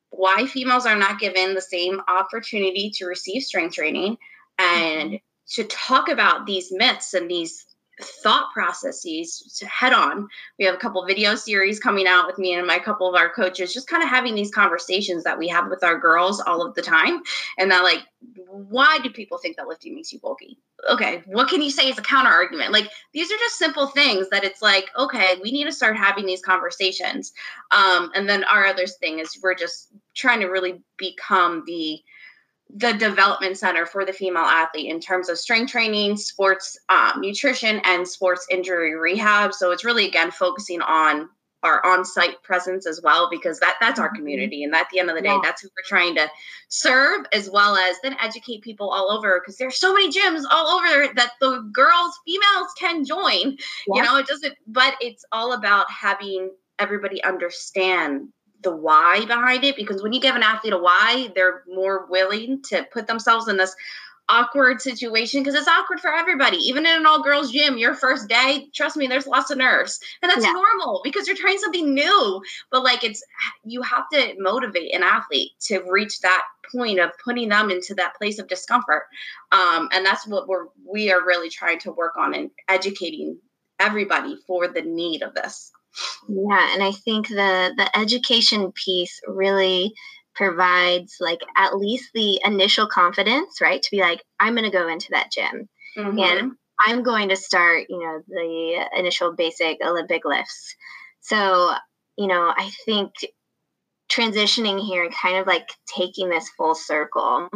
why 0.10 0.46
females 0.46 0.86
are 0.86 0.96
not 0.96 1.20
given 1.20 1.54
the 1.54 1.62
same 1.62 2.02
opportunity 2.08 2.92
to 2.96 3.06
receive 3.06 3.44
strength 3.44 3.76
training 3.76 4.18
and 4.58 5.12
mm-hmm. 5.12 5.62
to 5.62 5.64
talk 5.66 6.10
about 6.10 6.46
these 6.46 6.72
myths 6.72 7.14
and 7.14 7.30
these 7.30 7.67
thought 8.00 8.54
processes 8.54 9.56
to 9.58 9.66
head 9.66 9.94
on. 9.94 10.28
We 10.60 10.66
have 10.66 10.76
a 10.76 10.80
couple 10.80 11.04
video 11.06 11.36
series 11.36 11.80
coming 11.80 12.06
out 12.06 12.28
with 12.28 12.38
me 12.38 12.54
and 12.54 12.68
my 12.68 12.78
couple 12.78 13.10
of 13.10 13.16
our 13.16 13.34
coaches, 13.34 13.74
just 13.74 13.88
kind 13.88 14.04
of 14.04 14.10
having 14.10 14.36
these 14.36 14.52
conversations 14.52 15.24
that 15.24 15.38
we 15.38 15.48
have 15.48 15.70
with 15.70 15.84
our 15.84 15.98
girls 15.98 16.40
all 16.40 16.66
of 16.66 16.76
the 16.76 16.82
time. 16.82 17.22
And 17.58 17.72
that, 17.72 17.84
like, 17.84 18.04
why 18.48 19.00
do 19.00 19.10
people 19.10 19.40
think 19.40 19.58
that 19.58 19.68
lifting 19.68 19.96
makes 19.96 20.14
you 20.14 20.20
bulky? 20.20 20.60
Okay, 20.92 21.24
what 21.26 21.50
can 21.50 21.62
you 21.62 21.72
say 21.72 21.90
as 21.90 21.98
a 21.98 22.04
counter 22.04 22.30
argument? 22.30 22.72
Like, 22.72 22.92
these 23.14 23.32
are 23.32 23.38
just 23.38 23.58
simple 23.58 23.88
things 23.88 24.30
that 24.30 24.44
it's 24.44 24.62
like, 24.62 24.90
okay, 24.96 25.36
we 25.42 25.52
need 25.52 25.66
to 25.66 25.72
start 25.72 25.98
having 25.98 26.26
these 26.26 26.42
conversations. 26.42 27.34
Um, 27.72 28.12
and 28.14 28.30
then 28.30 28.44
our 28.44 28.66
other 28.66 28.86
thing 28.86 29.18
is 29.20 29.40
we're 29.42 29.56
just 29.56 29.90
trying 30.14 30.42
to 30.42 30.48
really 30.48 30.82
become 30.98 31.64
the 31.66 32.00
the 32.76 32.94
development 32.94 33.58
center 33.58 33.86
for 33.86 34.06
the 34.06 34.14
female 34.14 34.44
athlete 34.44 34.90
in 34.90 35.00
terms 35.00 35.30
of 35.30 35.38
strength 35.38 35.72
training, 35.72 36.18
sports 36.18 36.78
um, 36.90 37.22
nutrition, 37.22 37.82
and 37.84 38.08
sports 38.08 38.46
injury 38.52 38.96
rehab. 38.96 39.54
So 39.54 39.72
it's 39.72 39.86
really 39.86 40.08
again 40.08 40.32
focusing 40.32 40.82
on 40.82 41.30
our 41.64 41.84
on-site 41.86 42.42
presence 42.44 42.86
as 42.86 43.02
well 43.02 43.30
because 43.32 43.60
that 43.60 43.76
that's 43.80 44.00
our 44.00 44.08
mm-hmm. 44.08 44.18
community 44.18 44.64
and 44.64 44.74
at 44.76 44.88
the 44.92 45.00
end 45.00 45.10
of 45.10 45.16
the 45.16 45.22
day 45.22 45.30
yeah. 45.30 45.40
that's 45.44 45.62
who 45.62 45.70
we're 45.70 45.88
trying 45.88 46.16
to 46.16 46.30
serve 46.70 47.26
as 47.34 47.50
well 47.50 47.76
as 47.76 47.96
then 48.04 48.16
educate 48.22 48.62
people 48.62 48.90
all 48.90 49.12
over 49.12 49.40
because 49.40 49.58
there's 49.58 49.80
so 49.80 49.94
many 49.94 50.12
gyms 50.12 50.44
all 50.52 50.68
over 50.68 51.12
that 51.16 51.32
the 51.42 51.68
girls 51.74 52.14
females 52.26 52.68
can 52.78 53.04
join 53.04 53.58
yeah. 53.88 53.96
you 53.96 54.04
know 54.04 54.18
it 54.18 54.28
doesn't 54.28 54.54
but 54.68 54.94
it's 55.02 55.26
all 55.32 55.54
about 55.54 55.90
having 55.90 56.52
everybody 56.80 57.24
understand 57.24 58.30
the 58.64 58.76
why 58.76 59.24
behind 59.26 59.64
it 59.64 59.76
because 59.76 60.02
when 60.02 60.14
you 60.14 60.20
give 60.20 60.36
an 60.36 60.44
athlete 60.44 60.74
a 60.74 60.78
why, 60.78 61.32
they're 61.36 61.64
more 61.68 62.08
willing 62.10 62.62
to 62.64 62.86
put 62.92 63.08
themselves 63.08 63.48
in 63.48 63.58
this 63.58 63.76
awkward 64.30 64.82
situation 64.82 65.42
because 65.42 65.56
it's 65.56 65.68
awkward 65.68 66.00
for 66.00 66.14
everybody. 66.14 66.58
Even 66.58 66.86
in 66.86 66.98
an 66.98 67.06
all 67.06 67.24
girls 67.24 67.52
gym, 67.52 67.78
your 67.78 67.94
first 67.94 68.28
day, 68.28 68.68
trust 68.74 68.98
me, 68.98 69.08
there's 69.08 69.28
lots 69.28 69.52
of 69.52 69.58
nerves. 69.58 70.00
And 70.22 70.30
that's 70.30 70.46
yeah. 70.46 70.52
normal 70.52 71.02
because 71.04 71.28
you're 71.28 71.38
trying 71.38 71.58
something 71.60 71.94
new. 71.94 72.42
But 72.72 72.84
like 72.84 73.04
it's 73.04 73.24
you 73.64 73.82
have 73.82 74.06
to 74.14 74.36
motivate 74.38 74.94
an 74.94 75.04
athlete 75.04 75.52
to 75.68 75.80
reach 75.90 76.20
that 76.22 76.44
point 76.72 77.00
of 77.00 77.12
putting 77.24 77.50
them 77.50 77.70
into 77.72 77.96
that 77.96 78.16
place 78.16 78.40
of 78.40 78.48
discomfort. 78.48 79.04
Um, 79.52 79.90
and 79.92 80.06
that's 80.06 80.28
what 80.28 80.48
we're 80.48 80.66
we 80.86 81.12
are 81.12 81.26
really 81.26 81.50
trying 81.50 81.80
to 81.80 81.92
work 81.92 82.18
on 82.18 82.34
and 82.34 82.52
educating 82.68 83.40
everybody 83.80 84.38
for 84.48 84.68
the 84.68 84.82
need 84.82 85.22
of 85.22 85.34
this. 85.36 85.72
Yeah, 86.28 86.74
and 86.74 86.84
I 86.84 86.92
think 86.92 87.28
the 87.28 87.74
the 87.76 87.98
education 87.98 88.72
piece 88.72 89.20
really 89.28 89.94
provides 90.36 91.18
like 91.20 91.40
at 91.56 91.76
least 91.76 92.12
the 92.14 92.40
initial 92.46 92.88
confidence, 92.88 93.60
right? 93.60 93.82
To 93.82 93.92
be 93.92 94.02
like, 94.02 94.24
I'm 94.40 94.54
going 94.54 94.70
to 94.70 94.78
go 94.78 94.88
into 94.88 95.08
that 95.12 95.32
gym 95.32 95.68
mm-hmm. 95.98 96.20
and 96.20 96.52
I'm 96.86 97.02
going 97.02 97.30
to 97.30 97.36
start, 97.36 97.88
you 97.90 98.00
know, 98.00 98.22
the 98.28 98.88
initial 98.98 99.34
basic 99.34 99.80
Olympic 99.84 100.24
lifts. 100.26 100.76
So, 101.22 101.74
you 102.18 102.28
know, 102.28 102.54
I 102.56 102.70
think 102.86 103.14
transitioning 104.12 104.80
here 104.80 105.04
and 105.04 105.14
kind 105.14 105.38
of 105.38 105.48
like 105.48 105.68
taking 105.88 106.30
this 106.30 106.50
full 106.56 106.76
circle 106.76 107.50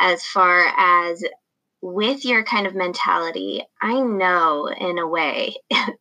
as 0.00 0.24
far 0.24 0.66
as 0.76 1.22
with 1.80 2.24
your 2.24 2.42
kind 2.42 2.66
of 2.66 2.74
mentality, 2.74 3.62
I 3.80 4.00
know 4.00 4.66
in 4.66 4.98
a 4.98 5.06
way 5.06 5.54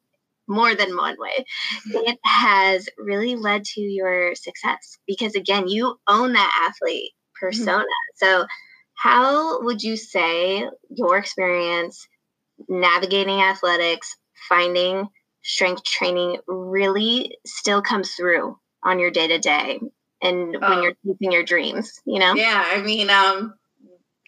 more 0.47 0.75
than 0.75 0.95
one 0.95 1.15
way, 1.19 1.45
it 1.85 2.17
has 2.23 2.87
really 2.97 3.35
led 3.35 3.63
to 3.63 3.81
your 3.81 4.35
success 4.35 4.97
because 5.05 5.35
again, 5.35 5.67
you 5.67 5.95
own 6.07 6.33
that 6.33 6.69
athlete 6.69 7.11
persona. 7.39 7.83
Mm-hmm. 7.83 8.25
So, 8.25 8.45
how 8.95 9.63
would 9.63 9.83
you 9.83 9.95
say 9.95 10.67
your 10.89 11.17
experience 11.17 12.07
navigating 12.67 13.41
athletics, 13.41 14.15
finding 14.49 15.07
strength 15.43 15.83
training 15.83 16.37
really 16.47 17.37
still 17.45 17.81
comes 17.81 18.11
through 18.15 18.57
on 18.83 18.99
your 18.99 19.11
day 19.11 19.27
to 19.27 19.39
day 19.39 19.79
and 20.21 20.51
when 20.51 20.63
oh. 20.63 20.81
you're 20.81 20.95
chasing 21.05 21.31
your 21.31 21.43
dreams, 21.43 22.01
you 22.05 22.19
know? 22.19 22.33
Yeah, 22.33 22.63
I 22.65 22.81
mean, 22.81 23.09
um, 23.09 23.53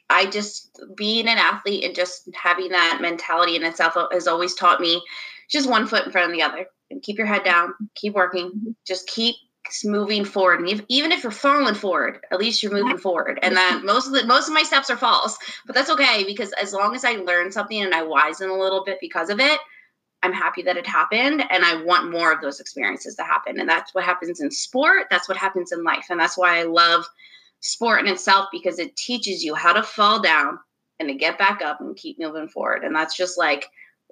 I 0.10 0.26
just 0.26 0.80
being 0.95 1.28
an 1.28 1.38
athlete 1.38 1.84
and 1.84 1.95
just 1.95 2.30
having 2.34 2.69
that 2.69 3.00
mentality 3.02 3.56
in 3.56 3.63
itself 3.63 3.95
has 4.12 4.28
always 4.28 4.56
taught 4.56 4.82
me 4.82 5.02
just 5.50 5.69
one 5.69 5.88
foot 5.88 6.06
in 6.06 6.12
front 6.12 6.32
of 6.32 6.36
the 6.36 6.43
other 6.43 6.67
and 6.89 7.02
keep 7.02 7.17
your 7.17 7.28
head 7.28 7.43
down, 7.43 7.74
keep 7.95 8.13
working, 8.13 8.76
just 8.86 9.08
keep 9.08 9.36
moving 9.84 10.26
forward. 10.26 10.60
And 10.60 10.69
if, 10.69 10.82
even 10.88 11.12
if 11.12 11.24
you're 11.24 11.32
falling 11.32 11.76
forward, 11.76 12.19
at 12.32 12.39
least 12.39 12.63
you're 12.63 12.72
moving 12.72 12.98
forward. 12.98 13.39
And 13.41 13.56
that 13.56 13.82
most 13.86 14.08
of 14.08 14.13
the 14.13 14.26
most 14.26 14.48
of 14.48 14.54
my 14.54 14.63
steps 14.63 14.89
are 14.89 14.98
falls, 14.98 15.38
but 15.65 15.76
that's 15.76 15.89
okay 15.91 16.24
because 16.26 16.52
as 16.54 16.74
long 16.74 16.95
as 16.95 17.06
I 17.06 17.13
learn 17.13 17.52
something 17.52 17.82
and 17.82 17.93
I 17.93 18.02
wisen 18.02 18.50
a 18.50 18.60
little 18.60 18.84
bit 18.84 18.98
because 19.00 19.30
of 19.30 19.39
it, 19.39 19.60
I'm 20.24 20.34
happy 20.34 20.62
that 20.63 20.78
it 20.78 20.88
happened 20.88 21.43
and 21.50 21.63
I 21.63 21.82
want 21.84 22.12
more 22.12 22.32
of 22.32 22.41
those 22.41 22.60
experiences 22.60 23.15
to 23.15 23.24
happen. 23.24 23.60
And 23.60 23.69
that's 23.69 23.93
what 23.93 24.04
happens 24.04 24.41
in 24.41 24.52
sport. 24.52 25.06
That's 25.10 25.30
what 25.30 25.38
happens 25.38 25.72
in 25.72 25.84
life. 25.84 26.08
And 26.10 26.19
that's 26.19 26.38
why 26.38 26.60
I 26.60 26.63
love 26.63 27.06
sport 27.62 28.02
in 28.02 28.08
itself 28.08 28.48
because 28.52 28.80
it 28.80 28.95
teaches 28.95 29.43
you 29.43 29.56
how 29.56 29.74
to 29.74 29.84
fall 29.84 30.22
down 30.22 30.60
and 31.00 31.10
to 31.10 31.15
get 31.15 31.38
back 31.38 31.62
up 31.62 31.80
and 31.82 31.95
keep 31.95 32.19
moving 32.19 32.48
forward. 32.48 32.84
And 32.84 32.95
that's 32.95 33.15
just 33.15 33.38
like 33.38 33.67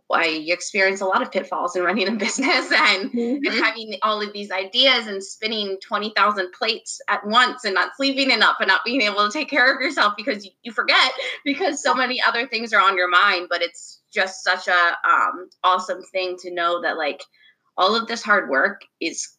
why 0.07 0.25
you 0.25 0.53
experience 0.53 1.01
a 1.01 1.05
lot 1.05 1.21
of 1.21 1.31
pitfalls 1.31 1.75
in 1.75 1.83
running 1.83 2.07
a 2.07 2.11
business 2.15 2.71
and, 2.71 3.11
mm-hmm. 3.11 3.45
and 3.45 3.65
having 3.65 3.95
all 4.01 4.21
of 4.21 4.31
these 4.31 4.51
ideas 4.51 5.07
and 5.07 5.21
spinning 5.21 5.77
20,000 5.85 6.51
plates 6.57 7.01
at 7.09 7.25
once 7.27 7.65
and 7.65 7.75
not 7.75 7.91
sleeping 7.97 8.31
enough 8.31 8.55
and 8.59 8.69
not 8.69 8.85
being 8.85 9.01
able 9.01 9.25
to 9.25 9.31
take 9.31 9.49
care 9.49 9.73
of 9.73 9.81
yourself 9.81 10.13
because 10.15 10.45
you, 10.45 10.51
you 10.63 10.71
forget 10.71 11.11
because 11.43 11.83
so 11.83 11.93
many 11.93 12.21
other 12.21 12.47
things 12.47 12.71
are 12.71 12.81
on 12.81 12.95
your 12.95 13.09
mind. 13.09 13.47
But 13.49 13.61
it's 13.61 14.01
just 14.13 14.43
such 14.43 14.67
a 14.67 14.97
um, 15.07 15.49
awesome 15.63 16.01
thing 16.01 16.37
to 16.39 16.53
know 16.53 16.81
that 16.81 16.97
like 16.97 17.21
all 17.75 17.95
of 17.95 18.07
this 18.07 18.23
hard 18.23 18.49
work 18.49 18.81
is 19.01 19.36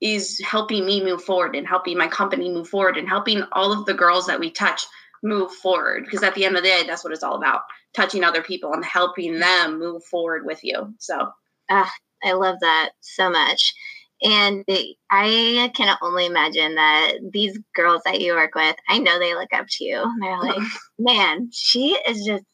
is 0.00 0.40
helping 0.44 0.84
me 0.86 1.02
move 1.02 1.22
forward 1.22 1.54
and 1.54 1.66
helping 1.66 1.98
my 1.98 2.08
company 2.08 2.50
move 2.50 2.68
forward 2.68 2.96
and 2.96 3.08
helping 3.08 3.42
all 3.52 3.72
of 3.72 3.86
the 3.86 3.94
girls 3.94 4.26
that 4.26 4.40
we 4.40 4.50
touch 4.50 4.86
move 5.22 5.52
forward. 5.52 6.04
Because 6.04 6.22
at 6.22 6.34
the 6.34 6.44
end 6.44 6.56
of 6.56 6.62
the 6.62 6.68
day 6.68 6.82
that's 6.86 7.04
what 7.04 7.12
it's 7.12 7.22
all 7.22 7.36
about 7.36 7.62
touching 7.94 8.24
other 8.24 8.42
people 8.42 8.72
and 8.72 8.84
helping 8.84 9.38
them 9.38 9.78
move 9.78 10.04
forward 10.04 10.46
with 10.46 10.62
you. 10.62 10.94
So. 10.98 11.28
Ah, 11.70 11.92
i 12.22 12.32
love 12.32 12.56
that 12.60 12.90
so 13.00 13.30
much. 13.30 13.74
And 14.22 14.64
i 15.10 15.70
can 15.74 15.96
only 16.02 16.26
imagine 16.26 16.74
that 16.74 17.12
these 17.32 17.58
girls 17.74 18.02
that 18.04 18.20
you 18.20 18.34
work 18.34 18.54
with 18.54 18.76
i 18.88 18.98
know 18.98 19.18
they 19.18 19.34
look 19.34 19.52
up 19.52 19.66
to 19.68 19.84
you. 19.84 20.02
And 20.02 20.22
they're 20.22 20.40
like 20.40 20.62
man 20.98 21.50
she 21.52 21.98
is 22.06 22.24
just 22.24 22.44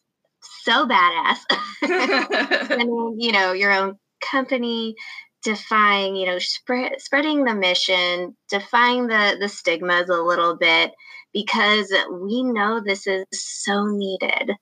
so 0.63 0.87
badass. 0.87 1.39
And 2.71 3.21
you 3.21 3.33
know 3.33 3.53
your 3.53 3.73
own 3.73 3.99
company 4.21 4.95
defying 5.47 6.17
you 6.17 6.27
know 6.27 6.39
spread, 6.41 7.01
spreading 7.01 7.45
the 7.45 7.55
mission 7.55 8.37
defying 8.51 9.07
the 9.07 9.37
the 9.41 9.49
stigmas 9.49 10.09
a 10.09 10.21
little 10.21 10.57
bit 10.57 10.93
because 11.33 11.93
we 12.11 12.43
know 12.43 12.81
this 12.81 13.07
is 13.07 13.25
so 13.33 13.87
needed 13.87 14.53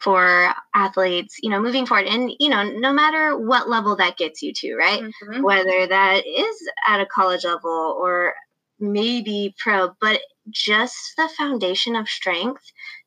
for 0.00 0.54
athletes, 0.74 1.36
you 1.42 1.50
know, 1.50 1.60
moving 1.60 1.84
forward. 1.84 2.06
And, 2.06 2.30
you 2.38 2.48
know, 2.48 2.62
no 2.62 2.92
matter 2.92 3.36
what 3.36 3.68
level 3.68 3.96
that 3.96 4.16
gets 4.16 4.42
you 4.42 4.52
to, 4.54 4.76
right? 4.76 5.02
Mm-hmm. 5.02 5.42
Whether 5.42 5.88
that 5.88 6.22
is 6.24 6.68
at 6.86 7.00
a 7.00 7.06
college 7.06 7.44
level 7.44 7.98
or 8.00 8.34
maybe 8.78 9.56
pro, 9.58 9.90
but 10.00 10.20
just 10.50 10.96
the 11.16 11.28
foundation 11.36 11.96
of 11.96 12.08
strength 12.08 12.62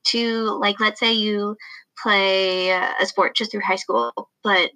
to, 0.08 0.58
like, 0.60 0.82
let's 0.82 1.00
say 1.00 1.14
you 1.14 1.56
play 2.04 2.72
a 2.72 3.06
sport 3.06 3.36
just 3.38 3.52
through 3.52 3.62
high 3.62 3.76
school, 3.76 4.12
but 4.44 4.72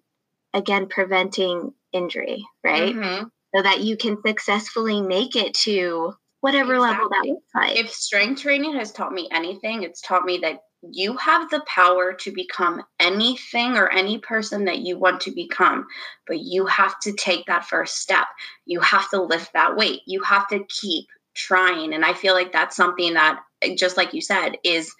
again, 0.53 0.87
preventing 0.87 1.73
injury, 1.95 2.45
right? 2.63 2.93
Mm-hmm. 2.93 3.27
So 3.55 3.61
that 3.63 3.81
you 3.81 3.95
can 3.97 4.17
successfully 4.25 5.01
make 5.01 5.35
it 5.35 5.53
to 5.63 6.13
whatever 6.41 6.75
exactly. 6.75 6.93
level 6.93 7.09
that 7.09 7.27
looks 7.27 7.55
like. 7.55 7.77
If 7.77 7.89
strength 7.89 8.41
training 8.41 8.75
has 8.75 8.91
taught 8.91 9.13
me 9.13 9.29
anything, 9.31 9.83
it's 9.83 10.01
taught 10.01 10.25
me 10.25 10.39
that 10.39 10.59
you 10.91 11.17
have 11.17 11.49
the 11.49 11.63
power 11.65 12.13
to 12.13 12.31
become 12.31 12.83
anything 12.99 13.77
or 13.77 13.89
any 13.89 14.19
person 14.19 14.65
that 14.65 14.79
you 14.79 14.99
want 14.99 15.21
to 15.21 15.31
become, 15.31 15.87
but 16.27 16.39
you 16.39 16.65
have 16.67 16.99
to 16.99 17.13
take 17.13 17.45
that 17.47 17.65
first 17.65 17.97
step. 18.01 18.27
You 18.65 18.79
have 18.81 19.09
to 19.09 19.21
lift 19.21 19.53
that 19.53 19.75
weight. 19.75 20.01
You 20.05 20.21
have 20.23 20.47
to 20.49 20.63
keep 20.69 21.07
trying. 21.33 21.93
And 21.93 22.05
I 22.05 22.13
feel 22.13 22.33
like 22.33 22.51
that's 22.51 22.75
something 22.75 23.15
that, 23.15 23.39
just 23.75 23.97
like 23.97 24.13
you 24.13 24.21
said, 24.21 24.57
is 24.63 24.93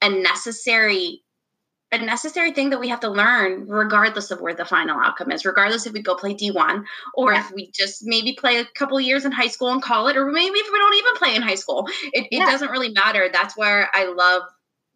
a 0.00 0.08
necessary 0.08 1.22
a 1.92 1.98
necessary 1.98 2.52
thing 2.52 2.70
that 2.70 2.80
we 2.80 2.88
have 2.88 3.00
to 3.00 3.10
learn 3.10 3.66
regardless 3.68 4.30
of 4.30 4.40
where 4.40 4.54
the 4.54 4.64
final 4.64 4.98
outcome 4.98 5.30
is 5.30 5.44
regardless 5.44 5.86
if 5.86 5.92
we 5.92 6.02
go 6.02 6.14
play 6.14 6.34
d1 6.34 6.84
or 7.14 7.32
yeah. 7.32 7.40
if 7.40 7.52
we 7.52 7.70
just 7.70 8.02
maybe 8.04 8.34
play 8.38 8.58
a 8.58 8.64
couple 8.74 8.98
years 9.00 9.24
in 9.24 9.32
high 9.32 9.48
school 9.48 9.70
and 9.70 9.82
call 9.82 10.08
it 10.08 10.16
or 10.16 10.30
maybe 10.30 10.58
if 10.58 10.72
we 10.72 10.78
don't 10.78 10.96
even 10.96 11.14
play 11.16 11.34
in 11.34 11.42
high 11.42 11.54
school 11.54 11.86
it, 12.12 12.26
yeah. 12.30 12.42
it 12.42 12.50
doesn't 12.50 12.70
really 12.70 12.90
matter 12.90 13.28
that's 13.32 13.56
where 13.56 13.88
i 13.94 14.06
love 14.06 14.42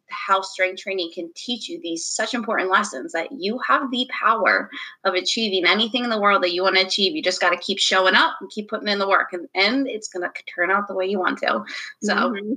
how 0.08 0.40
strength 0.40 0.82
training 0.82 1.10
can 1.14 1.30
teach 1.34 1.68
you 1.68 1.80
these 1.82 2.06
such 2.06 2.34
important 2.34 2.70
lessons 2.70 3.12
that 3.12 3.28
you 3.32 3.58
have 3.66 3.90
the 3.90 4.08
power 4.10 4.70
of 5.04 5.14
achieving 5.14 5.66
anything 5.66 6.04
in 6.04 6.10
the 6.10 6.20
world 6.20 6.42
that 6.42 6.52
you 6.52 6.62
want 6.62 6.76
to 6.76 6.86
achieve. 6.86 7.14
You 7.14 7.22
just 7.22 7.40
got 7.40 7.50
to 7.50 7.56
keep 7.56 7.78
showing 7.78 8.14
up 8.14 8.34
and 8.40 8.50
keep 8.50 8.68
putting 8.68 8.88
in 8.88 8.98
the 8.98 9.08
work, 9.08 9.32
and, 9.32 9.48
and 9.54 9.88
it's 9.88 10.08
going 10.08 10.22
to 10.22 10.42
turn 10.54 10.70
out 10.70 10.88
the 10.88 10.94
way 10.94 11.06
you 11.06 11.18
want 11.18 11.38
to. 11.38 11.64
So, 12.02 12.14
mm-hmm. 12.14 12.52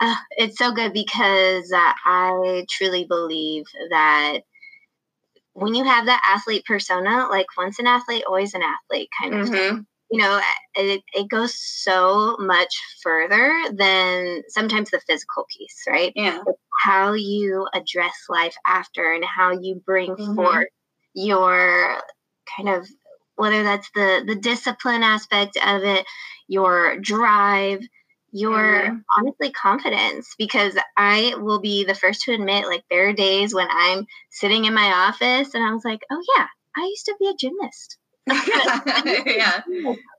Uh, 0.00 0.16
it's 0.32 0.58
so 0.58 0.72
good 0.72 0.92
because 0.92 1.70
uh, 1.72 1.92
I 2.04 2.64
truly 2.70 3.04
believe 3.04 3.64
that 3.90 4.40
when 5.52 5.74
you 5.74 5.84
have 5.84 6.06
that 6.06 6.22
athlete 6.24 6.64
persona, 6.64 7.26
like 7.30 7.46
once 7.56 7.78
an 7.78 7.86
athlete, 7.86 8.24
always 8.26 8.54
an 8.54 8.62
athlete 8.62 9.10
kind 9.20 9.34
of 9.34 9.46
mm-hmm. 9.46 9.54
thing, 9.54 9.86
you 10.10 10.18
know, 10.18 10.40
it, 10.74 11.02
it 11.12 11.28
goes 11.28 11.54
so 11.54 12.36
much 12.40 12.74
further 13.02 13.52
than 13.72 14.42
sometimes 14.48 14.90
the 14.90 15.00
physical 15.06 15.46
piece, 15.56 15.84
right? 15.86 16.12
Yeah. 16.16 16.42
how 16.82 17.12
you 17.12 17.66
address 17.74 18.14
life 18.28 18.56
after 18.66 19.12
and 19.12 19.24
how 19.24 19.52
you 19.52 19.82
bring 19.84 20.16
mm-hmm. 20.16 20.34
forth 20.34 20.68
your 21.14 22.00
kind 22.56 22.68
of 22.68 22.88
whether 23.36 23.62
that's 23.62 23.88
the 23.94 24.22
the 24.26 24.34
discipline 24.34 25.02
aspect 25.02 25.56
of 25.64 25.82
it, 25.82 26.04
your 26.48 26.98
drive, 26.98 27.80
your 28.32 28.58
mm-hmm. 28.58 28.96
honestly 29.18 29.50
confidence 29.50 30.34
because 30.38 30.76
I 30.96 31.34
will 31.38 31.60
be 31.60 31.84
the 31.84 31.94
first 31.94 32.22
to 32.22 32.32
admit 32.32 32.66
like 32.66 32.84
there 32.90 33.08
are 33.08 33.12
days 33.12 33.54
when 33.54 33.68
I'm 33.70 34.06
sitting 34.30 34.64
in 34.64 34.74
my 34.74 35.08
office 35.08 35.54
and 35.54 35.64
I 35.64 35.72
was 35.72 35.84
like, 35.84 36.00
"Oh 36.10 36.22
yeah, 36.36 36.46
I 36.76 36.86
used 36.86 37.06
to 37.06 37.16
be 37.18 37.28
a 37.28 37.34
gymnast." 37.34 37.98
yeah. 39.26 39.62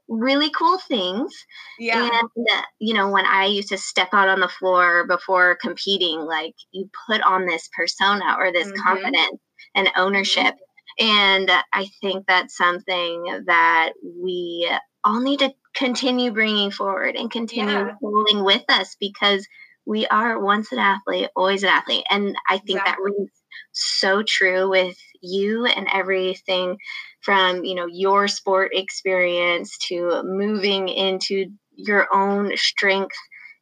Really 0.07 0.49
cool 0.49 0.77
things. 0.77 1.33
Yeah. 1.79 2.03
And, 2.03 2.47
uh, 2.51 2.61
you 2.79 2.93
know, 2.93 3.09
when 3.09 3.25
I 3.25 3.45
used 3.45 3.69
to 3.69 3.77
step 3.77 4.09
out 4.11 4.27
on 4.27 4.41
the 4.41 4.49
floor 4.49 5.07
before 5.07 5.57
competing, 5.61 6.19
like 6.19 6.55
you 6.71 6.89
put 7.07 7.21
on 7.21 7.45
this 7.45 7.69
persona 7.75 8.35
or 8.37 8.51
this 8.51 8.67
mm-hmm. 8.67 8.83
confidence 8.83 9.39
and 9.73 9.89
ownership. 9.95 10.55
And 10.99 11.49
I 11.71 11.87
think 12.01 12.25
that's 12.27 12.57
something 12.57 13.43
that 13.45 13.93
we 14.03 14.69
all 15.03 15.21
need 15.21 15.39
to 15.39 15.53
continue 15.73 16.31
bringing 16.31 16.71
forward 16.71 17.15
and 17.15 17.31
continue 17.31 17.73
yeah. 17.73 17.95
with 18.01 18.63
us 18.69 18.95
because 18.99 19.47
we 19.85 20.05
are 20.07 20.39
once 20.39 20.71
an 20.71 20.79
athlete, 20.79 21.29
always 21.35 21.63
an 21.63 21.69
athlete. 21.69 22.05
And 22.09 22.35
I 22.49 22.57
think 22.57 22.79
exactly. 22.79 23.11
that 23.11 23.17
rings 23.17 23.31
so 23.71 24.23
true 24.23 24.69
with 24.69 24.97
you 25.21 25.65
and 25.65 25.87
everything 25.91 26.77
from, 27.21 27.63
you 27.63 27.75
know, 27.75 27.87
your 27.87 28.27
sport 28.27 28.71
experience 28.73 29.77
to 29.89 30.21
moving 30.23 30.87
into 30.89 31.47
your 31.73 32.07
own 32.13 32.55
strength 32.57 33.15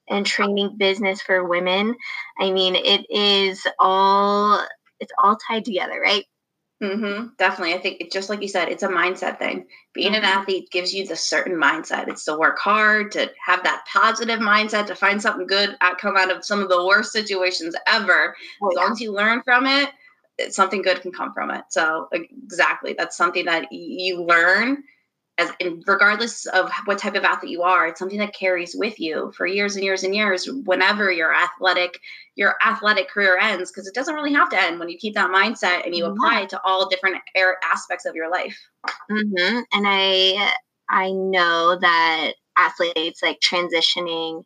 and 0.09 0.25
training 0.25 0.75
business 0.77 1.21
for 1.21 1.47
women. 1.47 1.95
I 2.39 2.51
mean, 2.51 2.75
it 2.75 3.05
is 3.09 3.65
all 3.79 4.65
it's 4.99 5.13
all 5.21 5.37
tied 5.47 5.65
together, 5.65 5.99
right? 5.99 6.25
Mm-hmm, 6.81 7.27
definitely. 7.37 7.73
I 7.73 7.79
think 7.79 7.99
it, 7.99 8.11
just 8.11 8.29
like 8.29 8.41
you 8.41 8.47
said, 8.47 8.69
it's 8.69 8.83
a 8.83 8.87
mindset 8.87 9.37
thing. 9.37 9.65
Being 9.93 10.13
mm-hmm. 10.13 10.23
an 10.23 10.23
athlete 10.23 10.71
gives 10.71 10.93
you 10.93 11.05
the 11.05 11.15
certain 11.15 11.59
mindset. 11.59 12.07
It's 12.07 12.23
to 12.25 12.37
work 12.37 12.57
hard, 12.57 13.11
to 13.13 13.29
have 13.45 13.63
that 13.63 13.83
positive 13.91 14.39
mindset, 14.39 14.87
to 14.87 14.95
find 14.95 15.21
something 15.21 15.45
good 15.45 15.75
come 15.99 16.15
out 16.15 16.31
of 16.31 16.45
some 16.45 16.61
of 16.61 16.69
the 16.69 16.85
worst 16.85 17.11
situations 17.11 17.75
ever. 17.85 18.35
Oh, 18.61 18.69
as 18.69 18.75
long 18.77 18.91
as 18.93 19.01
you 19.01 19.11
learn 19.11 19.41
from 19.43 19.65
it, 19.65 19.89
something 20.51 20.81
good 20.81 21.01
can 21.01 21.11
come 21.11 21.33
from 21.33 21.51
it. 21.51 21.65
So 21.69 22.07
exactly, 22.13 22.95
that's 22.97 23.17
something 23.17 23.45
that 23.45 23.71
you 23.73 24.23
learn 24.23 24.83
as 25.39 25.49
in, 25.59 25.81
regardless 25.87 26.45
of 26.47 26.69
what 26.85 26.99
type 26.99 27.15
of 27.15 27.23
athlete 27.23 27.51
you 27.51 27.63
are, 27.63 27.87
it's 27.87 27.97
something 27.97 28.19
that 28.19 28.35
carries 28.35 28.75
with 28.75 28.99
you 28.99 29.31
for 29.35 29.47
years 29.47 29.75
and 29.75 29.83
years 29.85 30.03
and 30.03 30.13
years. 30.13 30.47
Whenever 30.65 31.11
your 31.11 31.33
athletic 31.33 31.99
your 32.35 32.55
athletic 32.65 33.09
career 33.09 33.37
ends, 33.37 33.71
because 33.71 33.87
it 33.87 33.93
doesn't 33.93 34.15
really 34.15 34.33
have 34.33 34.49
to 34.49 34.61
end 34.61 34.79
when 34.79 34.89
you 34.89 34.97
keep 34.97 35.15
that 35.15 35.31
mindset 35.31 35.85
and 35.85 35.95
you 35.95 36.03
mm-hmm. 36.03 36.13
apply 36.13 36.41
it 36.41 36.49
to 36.49 36.61
all 36.63 36.89
different 36.89 37.17
aspects 37.63 38.05
of 38.05 38.15
your 38.15 38.29
life. 38.29 38.57
Mm-hmm. 39.09 39.59
And 39.73 39.85
I 39.87 40.51
I 40.89 41.11
know 41.11 41.77
that 41.79 42.33
athletes 42.57 43.21
like 43.23 43.39
transitioning 43.39 44.43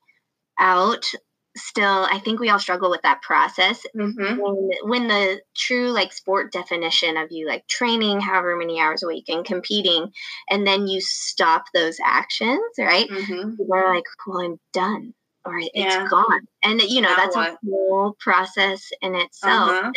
out 0.59 1.11
still 1.55 2.07
i 2.11 2.19
think 2.23 2.39
we 2.39 2.49
all 2.49 2.59
struggle 2.59 2.89
with 2.89 3.01
that 3.03 3.21
process 3.21 3.85
mm-hmm. 3.95 4.39
when, 4.39 4.69
when, 4.83 5.07
the 5.07 5.39
true 5.55 5.89
like 5.89 6.11
sport 6.11 6.51
definition 6.51 7.17
of 7.17 7.31
you 7.31 7.47
like 7.47 7.67
training 7.67 8.19
however 8.19 8.55
many 8.55 8.79
hours 8.79 9.03
a 9.03 9.07
week 9.07 9.25
and 9.27 9.45
competing 9.45 10.11
and 10.49 10.65
then 10.65 10.87
you 10.87 10.99
stop 11.01 11.65
those 11.73 11.97
actions 12.03 12.59
right 12.79 13.09
mm-hmm. 13.09 13.51
are 13.71 13.95
like 13.95 14.03
well 14.25 14.45
i'm 14.45 14.59
done 14.71 15.13
or 15.45 15.59
it's 15.59 15.71
yeah. 15.75 16.07
gone 16.09 16.41
and 16.63 16.81
you 16.81 17.01
know 17.01 17.09
now 17.09 17.17
that's 17.17 17.35
what? 17.35 17.51
a 17.51 17.57
whole 17.69 18.15
process 18.19 18.89
in 19.01 19.15
itself 19.15 19.69
uh-huh 19.69 19.91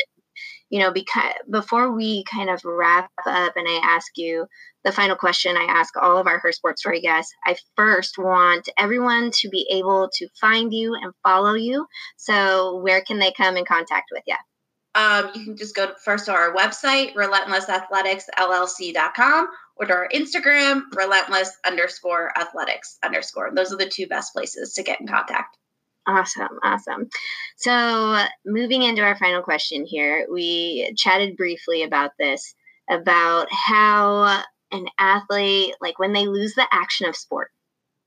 you 0.71 0.81
know, 0.81 0.93
because 0.93 1.35
before 1.51 1.93
we 1.93 2.25
kind 2.25 2.49
of 2.51 2.61
wrap 2.65 3.11
up 3.27 3.53
and 3.57 3.67
I 3.69 3.81
ask 3.83 4.13
you 4.17 4.47
the 4.85 4.93
final 4.93 5.17
question 5.17 5.57
I 5.57 5.65
ask 5.65 5.97
all 5.97 6.19
of 6.19 6.27
our 6.27 6.39
Her 6.39 6.53
Sports 6.53 6.83
Story 6.83 7.01
guests, 7.01 7.33
I 7.45 7.57
first 7.77 8.19
want 8.19 8.69
everyone 8.79 9.31
to 9.41 9.49
be 9.49 9.67
able 9.71 10.11
to 10.15 10.29
find 10.41 10.73
you 10.73 10.95
and 10.95 11.13
follow 11.23 11.55
you. 11.55 11.87
So 12.17 12.77
where 12.77 13.03
can 13.03 13.19
they 13.19 13.33
come 13.33 13.57
in 13.57 13.65
contact 13.65 14.11
with 14.13 14.23
you? 14.27 14.37
Um, 14.95 15.31
you 15.35 15.45
can 15.45 15.57
just 15.57 15.75
go 15.77 15.89
to, 15.89 15.95
first 16.05 16.27
to 16.27 16.33
our 16.33 16.55
website, 16.55 17.15
relentlessathleticsllc.com, 17.15 19.49
or 19.77 19.87
to 19.87 19.93
our 19.93 20.09
Instagram, 20.09 20.83
relentless 20.95 21.51
underscore 21.67 22.31
athletics 22.39 22.99
underscore. 23.05 23.51
Those 23.55 23.73
are 23.73 23.77
the 23.77 23.89
two 23.89 24.07
best 24.07 24.33
places 24.33 24.73
to 24.75 24.83
get 24.83 25.01
in 25.01 25.07
contact. 25.07 25.57
Awesome, 26.07 26.59
awesome. 26.63 27.09
So, 27.57 28.25
moving 28.45 28.83
into 28.83 29.03
our 29.03 29.17
final 29.17 29.43
question 29.43 29.85
here, 29.85 30.27
we 30.31 30.93
chatted 30.97 31.37
briefly 31.37 31.83
about 31.83 32.13
this 32.19 32.55
about 32.89 33.49
how 33.51 34.43
an 34.71 34.87
athlete, 34.99 35.75
like 35.81 35.99
when 35.99 36.13
they 36.13 36.27
lose 36.27 36.55
the 36.55 36.67
action 36.71 37.09
of 37.09 37.17
sport, 37.17 37.51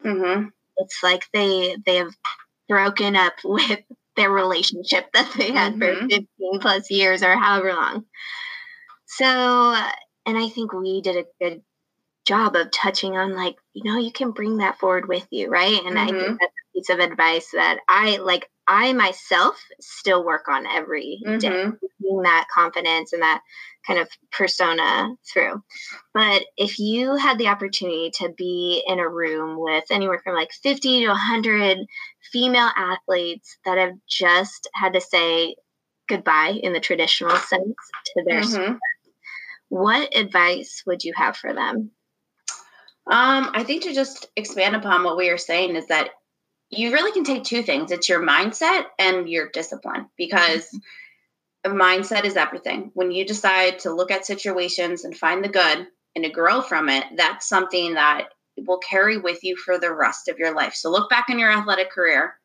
mm-hmm. 0.03 0.47
it's 0.77 1.03
like 1.03 1.23
they 1.33 1.75
they 1.85 1.97
have 1.97 2.13
broken 2.69 3.15
up 3.15 3.33
with 3.43 3.81
their 4.15 4.31
relationship 4.31 5.11
that 5.13 5.31
they 5.37 5.51
had 5.51 5.75
mm-hmm. 5.75 6.03
for 6.03 6.09
15 6.09 6.25
plus 6.61 6.89
years 6.89 7.23
or 7.23 7.35
however 7.35 7.73
long. 7.73 8.05
So, 9.05 9.25
and 9.25 10.37
I 10.37 10.49
think 10.49 10.71
we 10.71 11.01
did 11.01 11.17
a 11.17 11.25
good 11.41 11.63
job 12.25 12.55
of 12.55 12.69
touching 12.71 13.17
on 13.17 13.35
like 13.35 13.55
you 13.73 13.83
know 13.83 13.97
you 13.97 14.11
can 14.11 14.29
bring 14.29 14.57
that 14.57 14.77
forward 14.77 15.07
with 15.07 15.25
you 15.31 15.49
right 15.49 15.83
and 15.83 15.95
mm-hmm. 15.95 15.97
i 15.97 16.05
think 16.05 16.17
mm-hmm. 16.17 16.35
that's 16.39 16.53
piece 16.79 16.89
of 16.89 16.99
advice 16.99 17.49
that 17.53 17.79
i 17.87 18.17
like 18.17 18.49
i 18.67 18.93
myself 18.93 19.61
still 19.79 20.23
work 20.23 20.47
on 20.47 20.65
every 20.65 21.19
mm-hmm. 21.25 21.37
day, 21.37 21.65
that 22.23 22.47
confidence 22.53 23.13
and 23.13 23.21
that 23.21 23.41
kind 23.85 23.99
of 23.99 24.09
persona 24.31 25.09
through 25.31 25.61
but 26.13 26.43
if 26.57 26.79
you 26.79 27.15
had 27.15 27.37
the 27.37 27.47
opportunity 27.47 28.11
to 28.11 28.29
be 28.29 28.83
in 28.85 28.99
a 28.99 29.07
room 29.07 29.59
with 29.59 29.85
anywhere 29.89 30.19
from 30.23 30.35
like 30.35 30.51
50 30.51 31.01
to 31.01 31.07
100 31.07 31.77
female 32.31 32.69
athletes 32.75 33.57
that 33.65 33.77
have 33.77 33.93
just 34.07 34.69
had 34.73 34.93
to 34.93 35.01
say 35.01 35.55
goodbye 36.07 36.59
in 36.61 36.73
the 36.73 36.79
traditional 36.79 37.35
sense 37.35 37.75
to 38.05 38.23
their 38.25 38.41
mm-hmm. 38.41 38.63
sport 38.63 38.77
what 39.69 40.17
advice 40.17 40.83
would 40.85 41.03
you 41.03 41.13
have 41.15 41.37
for 41.37 41.53
them 41.53 41.91
um, 43.09 43.49
I 43.55 43.63
think 43.63 43.83
to 43.83 43.93
just 43.93 44.27
expand 44.35 44.75
upon 44.75 45.03
what 45.03 45.17
we 45.17 45.29
are 45.29 45.37
saying 45.37 45.75
is 45.75 45.87
that 45.87 46.11
you 46.69 46.91
really 46.91 47.11
can 47.11 47.23
take 47.23 47.43
two 47.43 47.63
things 47.63 47.91
it's 47.91 48.09
your 48.09 48.21
mindset 48.21 48.85
and 48.97 49.29
your 49.29 49.49
discipline 49.49 50.07
because 50.17 50.67
mm-hmm. 51.65 51.77
mindset 51.77 52.25
is 52.25 52.35
everything. 52.35 52.91
When 52.93 53.11
you 53.11 53.25
decide 53.25 53.79
to 53.79 53.93
look 53.93 54.11
at 54.11 54.25
situations 54.25 55.03
and 55.03 55.17
find 55.17 55.43
the 55.43 55.49
good 55.49 55.87
and 56.15 56.23
to 56.23 56.29
grow 56.29 56.61
from 56.61 56.89
it, 56.89 57.05
that's 57.15 57.47
something 57.47 57.95
that 57.95 58.29
will 58.57 58.79
carry 58.79 59.17
with 59.17 59.43
you 59.43 59.55
for 59.55 59.79
the 59.79 59.93
rest 59.93 60.27
of 60.27 60.37
your 60.37 60.53
life. 60.53 60.73
So 60.73 60.91
look 60.91 61.09
back 61.09 61.29
in 61.29 61.39
your 61.39 61.51
athletic 61.51 61.91
career. 61.91 62.35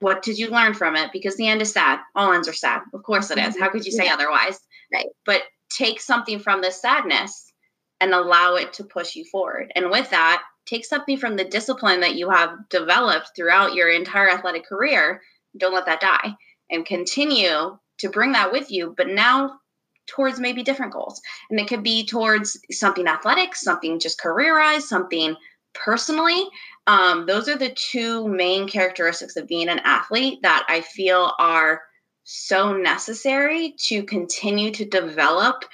What 0.00 0.22
did 0.22 0.38
you 0.38 0.50
learn 0.50 0.74
from 0.74 0.96
it? 0.96 1.12
Because 1.12 1.36
the 1.36 1.46
end 1.46 1.62
is 1.62 1.72
sad. 1.72 2.00
All 2.14 2.32
ends 2.32 2.48
are 2.48 2.54
sad. 2.54 2.82
Of 2.92 3.02
course 3.02 3.30
it 3.30 3.38
is. 3.38 3.58
How 3.58 3.70
could 3.70 3.86
you 3.86 3.92
say 3.92 4.06
yeah. 4.06 4.14
otherwise? 4.14 4.58
Right. 4.92 5.06
But 5.24 5.42
take 5.70 6.00
something 6.00 6.40
from 6.40 6.60
this 6.60 6.80
sadness 6.80 7.52
and 8.00 8.12
allow 8.12 8.56
it 8.56 8.74
to 8.74 8.84
push 8.84 9.16
you 9.16 9.24
forward. 9.24 9.72
And 9.74 9.90
with 9.90 10.10
that, 10.10 10.42
take 10.66 10.84
something 10.84 11.16
from 11.16 11.36
the 11.36 11.44
discipline 11.44 12.00
that 12.00 12.14
you 12.14 12.30
have 12.30 12.68
developed 12.68 13.30
throughout 13.34 13.74
your 13.74 13.90
entire 13.90 14.30
athletic 14.30 14.66
career. 14.66 15.20
Don't 15.56 15.74
let 15.74 15.86
that 15.86 16.00
die 16.00 16.34
and 16.70 16.86
continue 16.86 17.78
to 17.98 18.08
bring 18.08 18.32
that 18.32 18.52
with 18.52 18.70
you, 18.70 18.94
but 18.96 19.08
now 19.08 19.58
towards 20.06 20.40
maybe 20.40 20.62
different 20.62 20.92
goals. 20.92 21.20
And 21.50 21.58
it 21.58 21.68
could 21.68 21.82
be 21.82 22.04
towards 22.04 22.58
something 22.70 23.06
athletic, 23.06 23.54
something 23.54 23.98
just 23.98 24.20
careerized, 24.20 24.82
something 24.82 25.36
personally. 25.74 26.46
Um, 26.86 27.26
those 27.26 27.48
are 27.48 27.56
the 27.56 27.70
two 27.70 28.28
main 28.28 28.68
characteristics 28.68 29.36
of 29.36 29.48
being 29.48 29.68
an 29.68 29.80
athlete 29.80 30.40
that 30.42 30.64
I 30.68 30.82
feel 30.82 31.32
are 31.38 31.82
so 32.24 32.74
necessary 32.74 33.74
to 33.86 34.02
continue 34.04 34.70
to 34.72 34.84
develop 34.84 35.64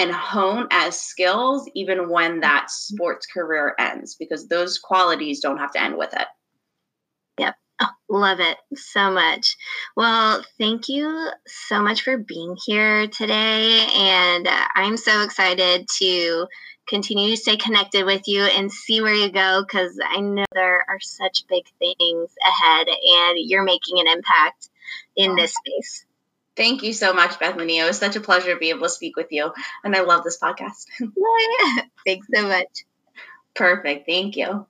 and 0.00 0.10
hone 0.10 0.66
as 0.70 0.98
skills 0.98 1.68
even 1.74 2.08
when 2.08 2.40
that 2.40 2.70
sports 2.70 3.26
career 3.26 3.74
ends 3.78 4.16
because 4.18 4.48
those 4.48 4.78
qualities 4.78 5.40
don't 5.40 5.58
have 5.58 5.72
to 5.72 5.82
end 5.82 5.96
with 5.98 6.14
it. 6.14 6.26
Yep. 7.38 7.54
Oh, 7.82 7.90
love 8.08 8.40
it 8.40 8.56
so 8.74 9.10
much. 9.10 9.56
Well, 9.96 10.42
thank 10.58 10.88
you 10.88 11.30
so 11.46 11.82
much 11.82 12.02
for 12.02 12.16
being 12.16 12.56
here 12.64 13.08
today. 13.08 13.86
And 13.94 14.48
I'm 14.74 14.96
so 14.96 15.22
excited 15.22 15.86
to 15.98 16.46
continue 16.88 17.30
to 17.30 17.36
stay 17.36 17.56
connected 17.58 18.06
with 18.06 18.26
you 18.26 18.42
and 18.42 18.72
see 18.72 19.02
where 19.02 19.14
you 19.14 19.30
go 19.30 19.62
because 19.62 19.98
I 20.02 20.20
know 20.20 20.44
there 20.52 20.84
are 20.88 21.00
such 21.00 21.46
big 21.46 21.64
things 21.78 22.34
ahead 22.42 22.88
and 22.88 23.38
you're 23.38 23.64
making 23.64 24.00
an 24.00 24.08
impact 24.08 24.70
in 25.14 25.36
this 25.36 25.54
space. 25.54 26.06
Thank 26.56 26.82
you 26.82 26.92
so 26.92 27.12
much, 27.12 27.38
Bethany. 27.38 27.78
It 27.78 27.84
was 27.84 27.98
such 27.98 28.16
a 28.16 28.20
pleasure 28.20 28.52
to 28.54 28.58
be 28.58 28.70
able 28.70 28.82
to 28.82 28.88
speak 28.88 29.16
with 29.16 29.28
you. 29.30 29.52
And 29.84 29.94
I 29.96 30.00
love 30.02 30.24
this 30.24 30.38
podcast. 30.38 30.86
Thanks 32.06 32.26
so 32.34 32.48
much. 32.48 32.84
Perfect. 33.54 34.06
Thank 34.06 34.36
you. 34.36 34.66